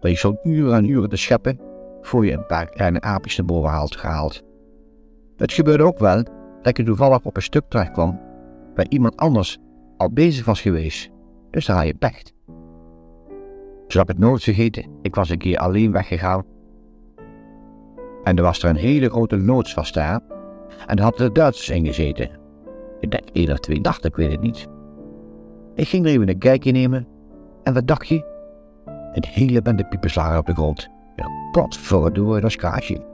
dat 0.00 0.10
je 0.10 0.16
zo'n 0.16 0.38
uren 0.42 0.74
en 0.74 0.88
uren 0.88 1.08
te 1.08 1.16
scheppen, 1.16 1.60
voor 2.00 2.26
je 2.26 2.32
een 2.32 2.46
paar 2.46 2.70
kleine 2.70 3.00
aapjes 3.00 3.36
naar 3.36 3.46
boven 3.46 3.70
had 3.70 3.96
gehaald. 3.96 4.42
Het 5.36 5.52
gebeurde 5.52 5.84
ook 5.84 5.98
wel 5.98 6.22
dat 6.62 6.76
je 6.76 6.84
toevallig 6.84 7.24
op 7.24 7.36
een 7.36 7.42
stuk 7.42 7.64
terecht 7.68 7.90
kwam 7.90 8.20
waar 8.74 8.86
iemand 8.88 9.16
anders 9.16 9.58
al 9.96 10.10
bezig 10.10 10.44
was 10.44 10.60
geweest, 10.60 11.10
dus 11.50 11.66
daar 11.66 11.76
had 11.76 11.86
je 11.86 11.94
pech. 11.94 12.22
Zo 13.90 13.98
heb 13.98 14.10
ik 14.10 14.16
het 14.16 14.24
nooit 14.24 14.42
vergeten, 14.42 14.84
ik 15.02 15.14
was 15.14 15.30
een 15.30 15.38
keer 15.38 15.58
alleen 15.58 15.92
weggegaan 15.92 16.44
en 18.24 18.36
er 18.36 18.42
was 18.42 18.62
er 18.62 18.70
een 18.70 18.76
hele 18.76 19.08
grote 19.08 19.38
loods 19.38 19.92
daar 19.92 20.20
en 20.86 20.96
daar 20.96 21.04
hadden 21.04 21.26
de 21.26 21.32
Duitsers 21.32 21.68
in 21.68 21.86
gezeten. 21.86 22.30
Ik 23.00 23.10
denk 23.10 23.28
één 23.32 23.50
of 23.50 23.58
twee 23.58 23.80
dachten, 23.80 24.10
ik 24.10 24.16
weet 24.16 24.32
het 24.32 24.40
niet. 24.40 24.66
Ik 25.74 25.88
ging 25.88 26.04
er 26.04 26.10
even 26.10 26.28
een 26.28 26.38
kijkje 26.38 26.72
nemen 26.72 27.06
en 27.62 27.74
wat 27.74 27.86
dacht 27.86 28.08
je? 28.08 28.24
Een 29.12 29.24
hele 29.26 29.62
bende 29.62 29.84
piepers 29.84 30.14
lagen 30.14 30.38
op 30.38 30.46
de 30.46 30.54
grond. 30.54 30.88
Potverdorie, 31.52 32.40
dat 32.40 32.50
is 32.50 32.56
kaasje. 32.56 33.04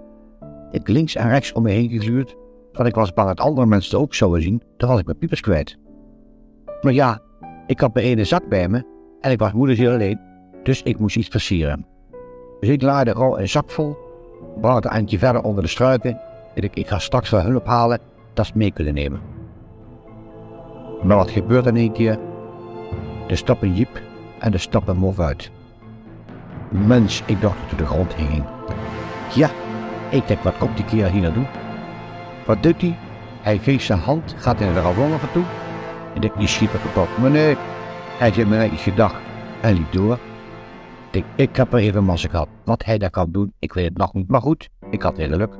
Ik 0.70 0.88
links 0.88 1.14
en 1.14 1.28
rechts 1.28 1.52
om 1.52 1.62
me 1.62 1.70
heen 1.70 1.88
gegluurd, 1.88 2.36
want 2.72 2.88
ik 2.88 2.94
was 2.94 3.12
bang 3.12 3.28
dat 3.28 3.40
andere 3.40 3.66
mensen 3.66 3.90
het 3.90 4.00
ook 4.00 4.14
zouden 4.14 4.42
zien, 4.42 4.62
dan 4.76 4.88
was 4.88 4.98
ik 4.98 5.06
mijn 5.06 5.18
piepers 5.18 5.40
kwijt. 5.40 5.78
Maar 6.80 6.92
ja, 6.92 7.20
ik 7.66 7.80
had 7.80 7.94
mijn 7.94 8.06
ene 8.06 8.24
zak 8.24 8.48
bij 8.48 8.68
me 8.68 8.84
en 9.20 9.30
ik 9.30 9.38
was 9.38 9.52
moederziel 9.52 9.92
alleen, 9.92 10.25
dus 10.66 10.82
ik 10.82 10.98
moest 10.98 11.16
iets 11.16 11.28
versieren. 11.28 11.86
Dus 12.60 12.68
ik 12.68 12.82
laaide 12.82 13.14
al 13.14 13.40
een 13.40 13.48
zak 13.48 13.70
vol, 13.70 13.96
bracht 14.60 14.84
een 14.84 14.90
eindje 14.90 15.18
verder 15.18 15.42
onder 15.42 15.62
de 15.62 15.68
struiken 15.68 16.20
en 16.54 16.62
ik, 16.62 16.74
ik 16.74 16.88
ga 16.88 16.98
straks 16.98 17.30
wel 17.30 17.40
hulp 17.40 17.66
halen 17.66 18.00
dat 18.34 18.46
ze 18.46 18.52
mee 18.54 18.70
kunnen 18.70 18.94
nemen. 18.94 19.20
Maar 21.02 21.16
wat 21.16 21.30
gebeurt 21.30 21.66
in 21.66 21.76
één 21.76 21.92
keer? 21.92 22.18
Er 23.28 23.36
stapt 23.36 23.62
een 23.62 23.74
jeep 23.74 24.02
en 24.38 24.52
er 24.52 24.60
stapt 24.60 24.88
een 24.88 24.96
mof 24.96 25.20
uit. 25.20 25.50
Mens, 26.68 27.22
ik 27.26 27.40
dacht 27.40 27.58
dat 27.60 27.68
hij 27.68 27.78
de 27.78 27.86
grond 27.86 28.14
heen 28.14 28.26
ging. 28.26 28.44
Ja, 29.34 29.50
ik 30.10 30.26
denk, 30.26 30.42
wat 30.42 30.58
komt 30.58 30.76
die 30.76 30.84
keer 30.84 31.10
hier 31.10 31.22
naartoe? 31.22 31.46
Wat 32.46 32.62
doet 32.62 32.80
hij? 32.80 32.98
Hij 33.40 33.58
geeft 33.58 33.84
zijn 33.84 33.98
hand, 33.98 34.34
gaat 34.38 34.60
in 34.60 34.74
de 34.74 34.80
van 34.80 35.32
toe. 35.32 35.44
En 36.14 36.22
ik 36.22 36.32
die 36.38 36.48
schiet 36.48 36.72
er 36.72 36.78
kapot. 36.78 37.32
Nee, 37.32 37.56
hij 38.18 38.30
heeft 38.30 38.48
me 38.48 38.70
iets 38.70 38.82
gedacht 38.82 39.16
en 39.60 39.74
liep 39.74 39.92
door. 39.92 40.18
Ik 41.16 41.24
ik 41.36 41.56
heb 41.56 41.72
er 41.72 41.78
even 41.78 42.04
massa 42.04 42.28
gehad. 42.28 42.48
Wat 42.64 42.84
hij 42.84 42.98
daar 42.98 43.10
kan 43.10 43.32
doen, 43.32 43.52
ik 43.58 43.72
weet 43.72 43.84
het 43.84 43.96
nog 43.96 44.12
niet. 44.12 44.28
Maar 44.28 44.40
goed, 44.40 44.68
ik 44.90 45.02
had 45.02 45.16
heel 45.16 45.28
geluk. 45.28 45.56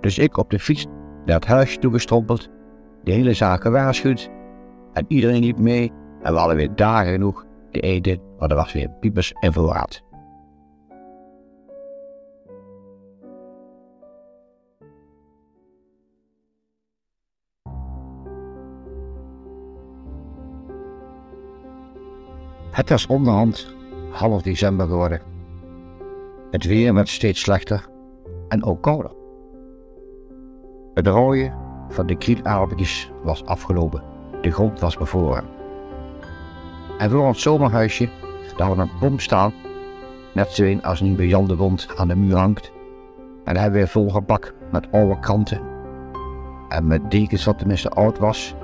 Dus 0.00 0.18
ik 0.18 0.36
op 0.36 0.50
de 0.50 0.58
fiets 0.58 0.86
naar 1.24 1.34
het 1.34 1.46
huisje 1.46 1.78
toegestrompeld. 1.78 2.48
De 3.04 3.12
hele 3.12 3.34
zaak 3.34 3.62
gewaarschuwd. 3.62 4.30
En 4.92 5.04
iedereen 5.08 5.40
liep 5.40 5.58
mee. 5.58 5.92
En 6.22 6.32
we 6.32 6.38
hadden 6.38 6.56
weer 6.56 6.74
dagen 6.74 7.12
genoeg 7.12 7.44
te 7.70 7.80
eten. 7.80 8.20
Maar 8.38 8.50
er 8.50 8.56
was 8.56 8.72
weer 8.72 8.90
piepers 9.00 9.32
en 9.32 9.52
voorraad. 9.52 10.04
Het 22.70 22.88
was 22.88 23.06
onderhand 23.06 23.75
half 24.16 24.42
december 24.42 24.86
geworden. 24.86 25.20
Het 26.50 26.64
weer 26.64 26.94
werd 26.94 27.08
steeds 27.08 27.40
slechter 27.40 27.86
en 28.48 28.64
ook 28.64 28.82
kouder. 28.82 29.10
Het 30.94 31.06
rooien 31.06 31.54
van 31.88 32.06
de 32.06 32.16
krielaarbeidjes 32.16 33.10
was 33.22 33.44
afgelopen. 33.44 34.02
De 34.40 34.50
grond 34.50 34.80
was 34.80 34.96
bevroren. 34.96 35.44
En 36.98 37.10
voor 37.10 37.26
ons 37.26 37.42
zomerhuisje, 37.42 38.08
daar 38.56 38.66
hadden 38.66 38.84
een 38.84 38.98
bom 39.00 39.18
staan, 39.18 39.52
net 40.34 40.52
zo 40.52 40.64
een 40.64 40.82
als 40.82 41.02
Jan 41.16 41.46
de 41.46 41.56
Wond 41.56 41.88
aan 41.96 42.08
de 42.08 42.16
muur 42.16 42.36
hangt. 42.36 42.72
En 43.44 43.54
daar 43.54 43.62
hebben 43.62 43.80
we 43.80 43.86
volgepakt 43.86 44.54
met 44.72 44.92
oude 44.92 45.20
kanten 45.20 45.60
en 46.68 46.86
met 46.86 47.10
dekens 47.10 47.44
wat 47.44 47.58
tenminste 47.58 47.90
oud 47.90 48.18
was, 48.18 48.54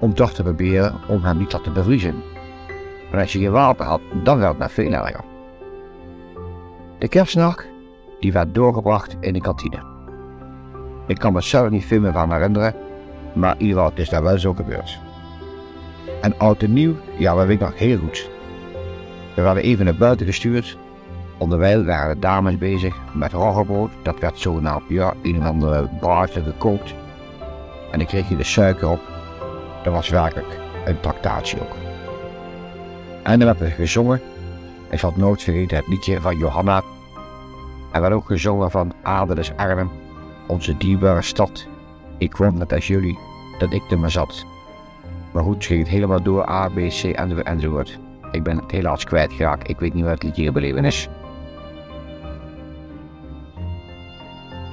om 0.00 0.14
toch 0.14 0.32
te 0.32 0.42
proberen 0.42 0.94
om 1.08 1.22
hem 1.22 1.38
niet 1.38 1.50
te 1.50 1.56
laten 1.56 1.72
bevriezen. 1.72 2.22
Maar 3.10 3.20
als 3.20 3.32
je 3.32 3.38
geen 3.38 3.50
water 3.50 3.86
had, 3.86 4.00
dan 4.22 4.38
werd 4.38 4.50
het 4.50 4.58
nog 4.58 4.72
veel 4.72 4.92
erger. 4.92 5.24
De 6.98 7.08
kerstnacht 7.08 7.66
die 8.20 8.32
werd 8.32 8.54
doorgebracht 8.54 9.16
in 9.20 9.32
de 9.32 9.40
kantine. 9.40 9.82
Ik 11.06 11.18
kan 11.18 11.32
me 11.32 11.40
zelf 11.40 11.70
niet 11.70 11.84
veel 11.84 12.00
meer 12.00 12.12
van 12.12 12.32
herinneren, 12.32 12.74
maar 13.32 13.54
in 13.58 13.66
ieder 13.66 13.82
geval 13.82 13.98
is 13.98 14.08
daar 14.08 14.22
wel 14.22 14.38
zo 14.38 14.54
gebeurd. 14.54 14.98
En 16.20 16.38
oud 16.38 16.62
en 16.62 16.72
nieuw, 16.72 16.94
ja, 17.18 17.34
dat 17.34 17.46
weet 17.46 17.60
ik 17.60 17.60
nog 17.60 17.78
heel 17.78 17.98
goed. 17.98 18.30
We 19.34 19.42
werden 19.42 19.62
even 19.62 19.84
naar 19.84 19.94
buiten 19.94 20.26
gestuurd. 20.26 20.78
Onderwijl 21.38 21.84
waren 21.84 22.14
de 22.14 22.20
dames 22.20 22.58
bezig 22.58 22.96
met 23.14 23.32
roggebrood. 23.32 23.90
Dat 24.02 24.18
werd 24.20 24.38
zo 24.38 24.60
ja, 24.88 25.14
een 25.22 25.38
of 25.38 25.46
andere 25.46 25.88
gekookt. 26.42 26.94
En 27.92 27.98
dan 27.98 28.06
kreeg 28.06 28.28
je 28.28 28.36
de 28.36 28.44
suiker 28.44 28.88
op. 28.88 29.00
Dat 29.82 29.92
was 29.92 30.08
werkelijk 30.08 30.58
een 30.84 31.00
tractatie 31.00 31.60
ook. 31.60 31.87
En 33.28 33.38
dan 33.38 33.48
werd 33.48 33.60
er 33.60 33.70
gezongen. 33.70 34.20
Ik 34.90 34.98
zal 34.98 35.12
nooit 35.16 35.42
vergeten 35.42 35.76
het 35.76 35.86
liedje 35.86 36.20
van 36.20 36.38
Johanna. 36.38 36.82
En 37.92 38.00
werd 38.00 38.12
ook 38.12 38.26
gezongen 38.26 38.70
van 38.70 38.92
des 39.34 39.52
Armen, 39.56 39.90
onze 40.46 40.76
dierbare 40.76 41.22
stad. 41.22 41.66
Ik 42.18 42.30
kwam 42.30 42.58
net 42.58 42.72
als 42.72 42.86
jullie, 42.86 43.18
dat 43.58 43.72
ik 43.72 43.90
er 43.90 43.98
maar 43.98 44.10
zat. 44.10 44.46
Maar 45.32 45.42
goed, 45.42 45.64
ging 45.64 45.80
het 45.80 45.88
helemaal 45.88 46.22
door, 46.22 46.48
A, 46.48 46.68
B, 46.68 46.74
C 46.74 47.02
en 47.02 47.44
enzovoort. 47.44 47.98
Ik 48.32 48.42
ben 48.42 48.56
het 48.56 48.70
helaas 48.70 49.04
kwijtgeraakt, 49.04 49.68
ik 49.68 49.78
weet 49.78 49.94
niet 49.94 50.04
wat 50.04 50.12
het 50.12 50.22
liedje 50.22 50.44
gebleven 50.44 50.84
is. 50.84 51.08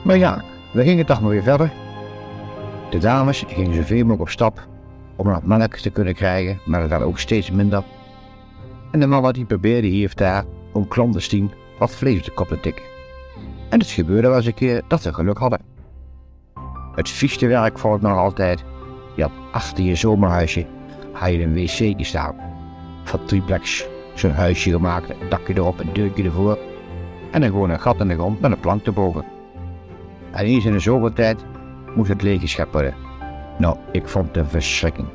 Maar 0.04 0.18
ja, 0.18 0.44
we 0.74 0.84
gingen 0.84 1.06
toch 1.06 1.22
maar 1.22 1.30
weer 1.30 1.44
verder. 1.44 1.72
De 2.90 2.98
dames 2.98 3.44
gingen 3.48 3.76
zoveel 3.76 3.98
mogelijk 3.98 4.22
op 4.22 4.30
stap 4.30 4.68
om 5.16 5.28
wat 5.28 5.44
melk 5.44 5.76
te 5.76 5.90
kunnen 5.90 6.14
krijgen, 6.14 6.60
maar 6.66 6.82
het 6.82 6.90
werd 6.90 7.04
ook 7.04 7.20
steeds 7.20 7.52
minder. 7.52 7.84
En 8.96 9.02
de 9.02 9.08
mannen 9.08 9.34
die 9.34 9.46
probeerden 9.46 9.90
hier 9.90 10.08
of 10.08 10.14
daar 10.14 10.44
om 10.72 10.88
clandestien 10.88 11.52
wat 11.80 11.96
vlees 11.96 12.24
de 12.24 12.32
kop 12.32 12.48
te 12.48 12.60
tikken. 12.60 12.84
En 13.70 13.80
het 13.80 13.90
gebeurde 13.90 14.28
wel 14.28 14.38
eens 14.38 14.46
een 14.46 14.54
keer 14.54 14.82
dat 14.88 15.02
ze 15.02 15.14
geluk 15.14 15.38
hadden. 15.38 15.60
Het 16.94 17.10
vieste 17.10 17.48
werk 17.48 17.80
valt 17.80 18.02
nog 18.02 18.18
altijd. 18.18 18.64
Je 19.16 19.22
had 19.22 19.32
achter 19.52 19.84
je 19.84 19.96
zomerhuisje 19.96 20.66
had 21.12 21.30
je 21.30 21.44
een 21.44 21.54
wc 21.54 22.06
staan. 22.06 22.36
Van 23.04 23.26
triplex. 23.26 23.88
Zo'n 24.14 24.32
huisje 24.32 24.72
gemaakt, 24.72 25.10
een 25.10 25.30
dakje 25.30 25.54
erop, 25.54 25.80
een 25.80 25.94
deurtje 25.94 26.24
ervoor. 26.24 26.58
En 27.32 27.42
dan 27.42 27.50
gewoon 27.50 27.70
een 27.70 27.82
gat 27.82 28.00
in 28.00 28.08
de 28.08 28.14
grond 28.14 28.42
met 28.42 28.52
een 28.52 28.60
plank 28.60 28.86
erboven. 28.86 29.26
En 30.32 30.46
eens 30.46 30.66
in 30.66 30.72
de 30.72 30.80
zomertijd 30.80 31.46
moest 31.96 32.10
het 32.10 32.22
leeggeschept 32.22 32.74
worden. 32.74 32.94
Nou, 33.58 33.78
ik 33.92 34.08
vond 34.08 34.28
het 34.28 34.38
een 34.38 34.50
verschrikking. 34.50 35.08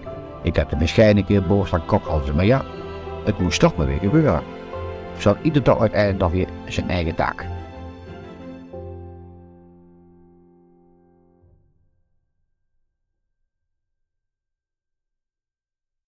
Ik 0.42 0.56
heb 0.56 0.70
de 0.70 0.76
bescheiden 0.76 1.24
keer 1.24 1.46
boos 1.46 1.68
van 1.68 1.86
kokhalzen, 1.86 2.36
maar 2.36 2.44
ja, 2.44 2.64
het 3.24 3.38
moest 3.38 3.60
toch 3.60 3.76
maar 3.76 3.86
weer 3.86 3.98
gebeuren. 3.98 4.42
Had 5.22 5.36
ieder 5.42 5.62
dag 5.62 5.80
uiteindelijk 5.80 6.20
nog 6.20 6.32
weer 6.32 6.48
zijn 6.64 6.90
eigen 6.90 7.14
taak. 7.14 7.46